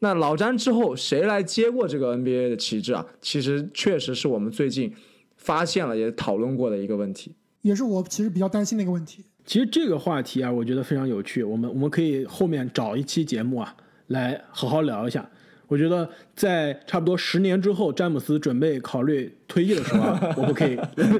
[0.02, 3.06] 那老詹之后谁来接过这个 NBA 的旗帜啊？
[3.20, 4.92] 其实确实是我们最近
[5.36, 9.24] 发现了也讨论过的一个问题，也是我其实比较担心的一个问题。
[9.46, 13.72] 其实这个话题啊，我觉得非常有趣，我们我们可以后面找一期节目啊，
[14.08, 15.24] 来好好聊一下。
[15.68, 20.76] 我觉得在差不多十年之后，詹姆斯准备考虑退役的时候啊，我们可以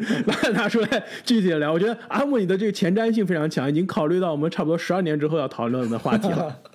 [0.52, 1.72] 拿出来具体的聊。
[1.72, 6.58] 我觉得阿木你的这个前瞻性非常强，已经考虑到我们差不多十二年之后要讨论的话题了。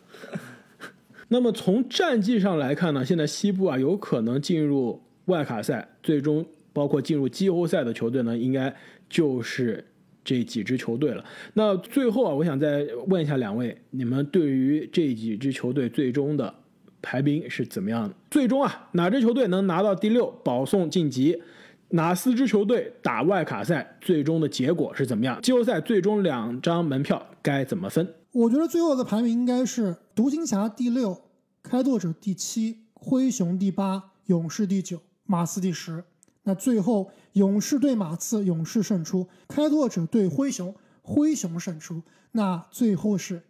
[1.29, 8.73] 那么从战绩上来看呢，现在西部啊有可能进入外卡赛，最终包括进入季后赛的球队呢，应该
[9.09, 9.83] 就是
[10.23, 11.23] 这几支球队了。
[11.53, 16.53] 那最后啊，我想再问一下两位，你们对于这几支球队最终的
[17.01, 18.15] 排兵是怎么样的？
[18.31, 21.41] 最终啊，哪支球队能拿到第六，保送晋级？
[21.89, 25.41] 哪四支球队打外卡赛，最终的结果是怎么样？
[25.41, 28.05] 季后赛最终两张门票该怎么分？
[28.31, 31.21] 我觉得最后的排名应该是独行侠第六，
[31.63, 36.03] 开拓者第七，灰熊第八，勇士第九，马刺第十。
[36.43, 42.01] 那最后勇士对马刺，勇士胜出；开拓者对灰熊，灰熊胜出。
[42.31, 43.43] 那最后是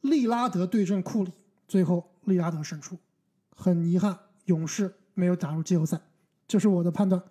[0.00, 1.32] 利拉德对阵库里，
[1.68, 2.96] 最后利拉德胜出。
[3.54, 6.00] 很遗憾，勇士没有打入季后赛，
[6.48, 7.22] 这是我的判断。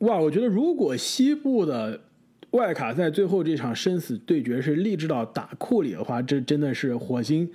[0.00, 2.02] 哇，我觉得如果西部的
[2.56, 7.48] 外卡赛最后这场生死对决是励志到打库里的话，这真的是火星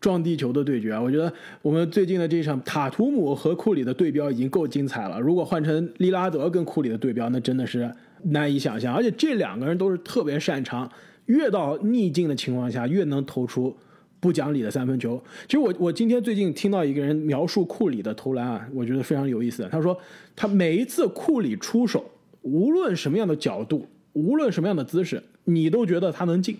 [0.00, 1.00] 撞地球的对决啊！
[1.00, 1.32] 我觉得
[1.62, 7.90] 我们最近的这场塔图姆和库里的对标已经够精彩了，如果换成利拉德跟库里的对标，那真的是
[8.24, 8.94] 难以想象。
[8.94, 10.90] 而且这两个人都是特别擅长，
[11.26, 13.76] 越到逆境的情况下越能投出。
[14.20, 15.22] 不讲理的三分球。
[15.46, 19.68] 其实我我今天最近听到一个人描述库里的投篮啊，我觉得非常有意思。
[19.70, 19.96] 他说
[20.34, 22.04] 他每一次库里出手，
[22.42, 23.86] 无论什么样的角度，
[24.18, 26.56] 无论什么样的姿势，你都觉得他能进，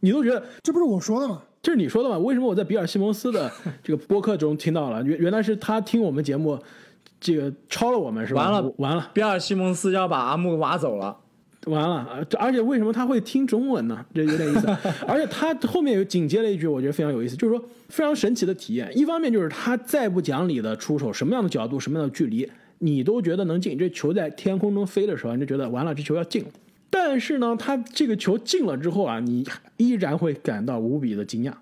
[0.00, 1.42] 你都觉得这不是我说的吗？
[1.62, 2.16] 这是你说的吗？
[2.18, 3.50] 为什么我在比尔西蒙斯的
[3.82, 5.02] 这个播客中听到了？
[5.02, 6.58] 原原来是他听我们节目，
[7.20, 8.50] 这个抄了我们是吧？
[8.50, 11.16] 完了完了，比尔西蒙斯要把阿木挖走了。
[11.66, 14.06] 完了，而且为什么他会听中文呢？
[14.14, 14.68] 这有点意思。
[15.08, 18.88] 而且他后面有紧接了一句，我觉得非常有意思，就是说非常神奇的体验。
[18.96, 23.76] 一方面就是他再不讲理的出手，什么样的角度，什么样的距离，你都觉得能进。
[23.76, 26.48] 这球在天空中飞的时候，你就觉得完了，这球要进了。
[26.90, 31.52] 但是呢，他这个球进了之后啊，你依然会感到无比的惊讶。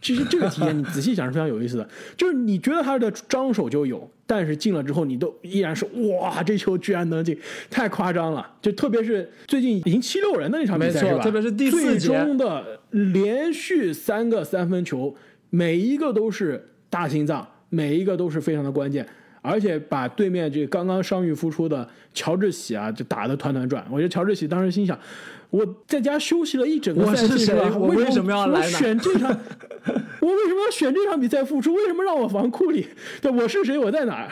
[0.00, 7.34] 其实这个体验你仔细想是非常有意思的， 就是你觉得他的张手就有，但是进了之后你都依然是哇，这球居然能进，
[7.70, 8.46] 太夸张了！
[8.60, 11.22] 就特别是最近赢七六人的那场比赛是吧？
[11.22, 15.16] 特别是第四节的连续三个三分球，
[15.48, 19.08] 每一个都是大心脏，每一个都是非常的关键。
[19.46, 23.84] 而且把对面这刚刚伤愈复出的乔治喜啊，就打得团团转。
[23.90, 24.98] 我觉得乔治喜当时心想，
[25.50, 29.28] 我在家休息了一整个赛季，我为什么要来选这场？
[30.22, 31.74] 我为什么要选这场比赛复出？
[31.74, 32.86] 为什么让我防库里？
[33.20, 33.76] 对，我是谁？
[33.76, 34.30] 我在哪儿？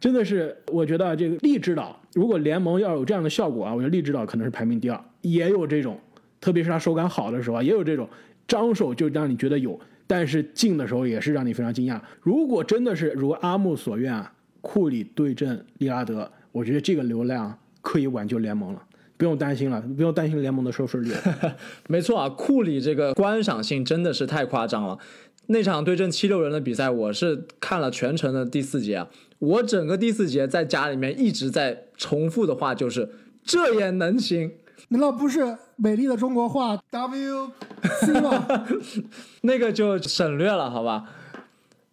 [0.00, 5.00] 真的是，我觉得这个利指导，如果联盟要有这样的效果啊，我觉得利指导可能是排名第二。
[5.20, 5.96] 也有这种，
[6.40, 8.08] 特别是他手感好的时候啊，也有这种
[8.48, 9.78] 张手就让你觉得有，
[10.08, 12.00] 但是进的时候也是让你非常惊讶。
[12.20, 14.32] 如果真的是如阿木所愿啊。
[14.60, 18.82] 库里对阵利拉德，我觉得这个流量可以挽救联盟了，
[19.16, 21.12] 不用担心了，不用担心联盟的收视率。
[21.88, 24.98] 没错啊，库里这个观赏性真的是太夸张了。
[25.46, 33.08] 那场对阵七六人的比赛，我是看了全程的第四节啊，我整个第四节在家里面一直在重复的话就是
[33.42, 34.52] 这也能行？
[34.88, 37.50] 难道不是美丽的中国话 W
[38.00, 38.46] C 吗？
[39.42, 41.04] 那个就省略了，好吧？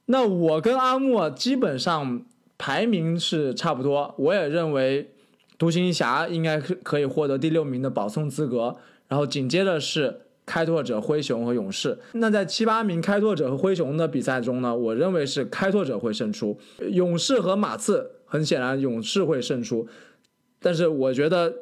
[0.07, 2.25] 那我跟阿莫基本上。
[2.57, 5.11] 排名是差不多，我也认为
[5.57, 8.75] 独行侠应该是可以获得第六名的保送资格，
[9.07, 11.97] 然后紧接着是开拓者、灰熊和勇士。
[12.13, 16.57] 那在七八名开拓者和灰熊的比赛中呢，我认为是开拓者会胜出，
[16.91, 19.87] 勇士和马刺很显然勇士会胜出，
[20.59, 21.53] 但是我觉得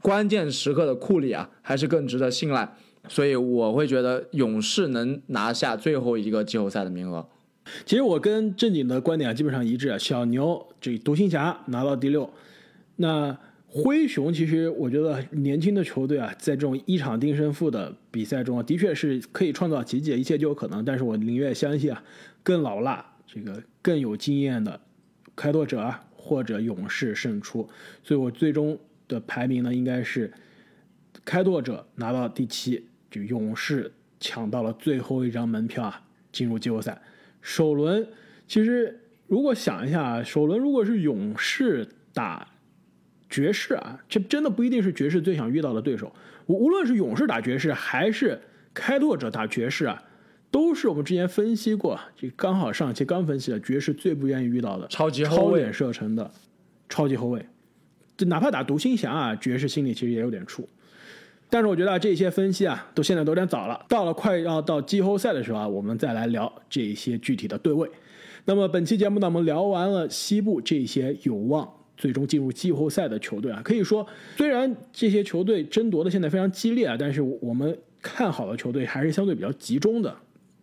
[0.00, 2.74] 关键时刻的库里啊还是更值得信赖，
[3.08, 7.26] 所以我会觉得勇士能拿下最后一个季后赛的名额。
[7.84, 12.32] 其实我跟正经的观点啊基本上一致啊，小牛这独行侠拿到第六，
[12.96, 20.84] 那灰熊其实我觉得年轻的球队啊，在这种一场定胜负的比赛中啊，的确是可以创造奇迹，一切就有可能。
[20.84, 22.04] 但是我宁愿相信啊，
[22.42, 24.78] 更老辣、这个更有经验的
[25.34, 27.66] 开拓者啊或者勇士胜出，
[28.04, 30.30] 所以我最终的排名呢应该是
[31.24, 37.00] 开拓者拿到第七，就勇士抢到了最后一张门票啊，进入季后赛。
[37.42, 38.06] 首轮，
[38.46, 42.48] 其实如果想一下啊，首轮如果是勇士打
[43.28, 46.10] 爵士啊，这真的不一定是爵士最想遇到的对手。
[46.46, 48.40] 无无论是勇士打爵士，还是
[48.72, 50.02] 开拓者打爵士啊，
[50.50, 56.30] 都是我们之前分析过，这刚好上期刚分析的爵士最不愿意遇到的超级超远射程的
[56.88, 57.44] 超级后卫。
[58.16, 60.68] 就哪怕打独行侠啊，爵士心里其实也有点数。
[61.52, 63.84] 但是我觉得这些分析啊，都现在都有点早了。
[63.86, 67.86] 到了快要到季后赛的时候啊，我们再来聊这些具体的对位。
[68.46, 74.06] 那么本期节目呢，我们聊完了西部这些有望最终进入季后赛的球队啊，可以说
[74.38, 80.16] 虽然这些球队争夺的现在非常激烈啊，但是我们看好的球队还是相对比较集中的。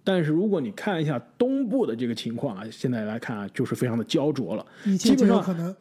[0.04, 4.66] 但是如果你看一下东部的这个情况啊，现在来看啊，就是非常的焦灼了，
[4.98, 5.76] 基本上可能。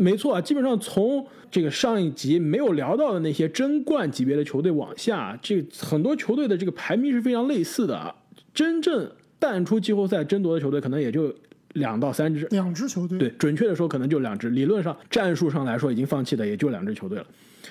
[0.00, 8.14] 没错啊，基本上从这个上一集没有聊到的那些争冠级别的球队往下，这很多球队的这个排名是非常类似的啊。
[8.54, 11.34] 真正淡出季后赛争夺的球队可能也就
[11.74, 13.18] 两到三支，两支球队。
[13.18, 14.48] 对，准确的说可能就两支。
[14.48, 17.26] 理论上战术上来说已经放弃的也就两支球队了。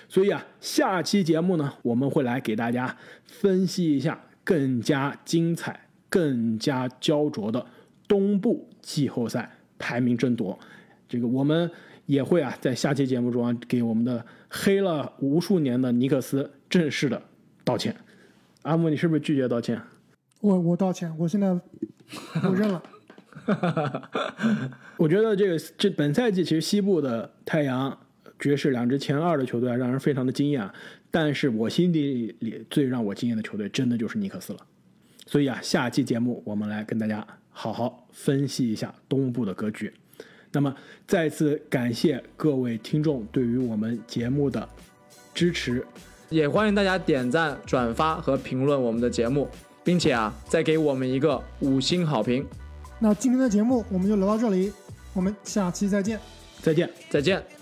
[0.07, 7.65] 所以啊，下期节目呢，我们会来给大家分析一下更加精彩、更加焦灼的
[8.07, 10.59] 东部季后赛排名争夺。
[11.07, 11.71] 这个我们。
[12.09, 17.21] 也会啊，在下期节目中啊，给我们的黑了无数年的尼克斯正式的。
[17.63, 17.95] 道歉。
[18.63, 19.79] 阿木，你是不是拒绝道歉？
[20.41, 21.49] 我我道歉，我现在
[22.43, 22.81] 我认了。
[24.97, 27.95] 我觉得这个这本赛季其实西部的太阳、
[28.39, 30.67] 爵士两支前二的球队啊，让人非常的惊艳。
[31.11, 34.59] 但是我心底里最让我惊艳的球队，真的就是尼克斯了。
[35.27, 39.93] 所以啊，下期节目我们来跟大家好好分析一下东部的格局。
[40.51, 40.73] 那么
[41.07, 44.67] 再次感谢各位听众对于我们节目的
[45.33, 45.85] 支持，
[46.29, 49.47] 也欢迎大家点赞、转发和评论我们的节目，
[49.83, 52.45] 并且啊，再给我们一个五星好评。
[52.99, 54.73] 那今天的节目我们就聊到这里，
[55.13, 56.19] 我们下期再见。
[56.61, 56.89] 再见。
[57.09, 57.58] 再见。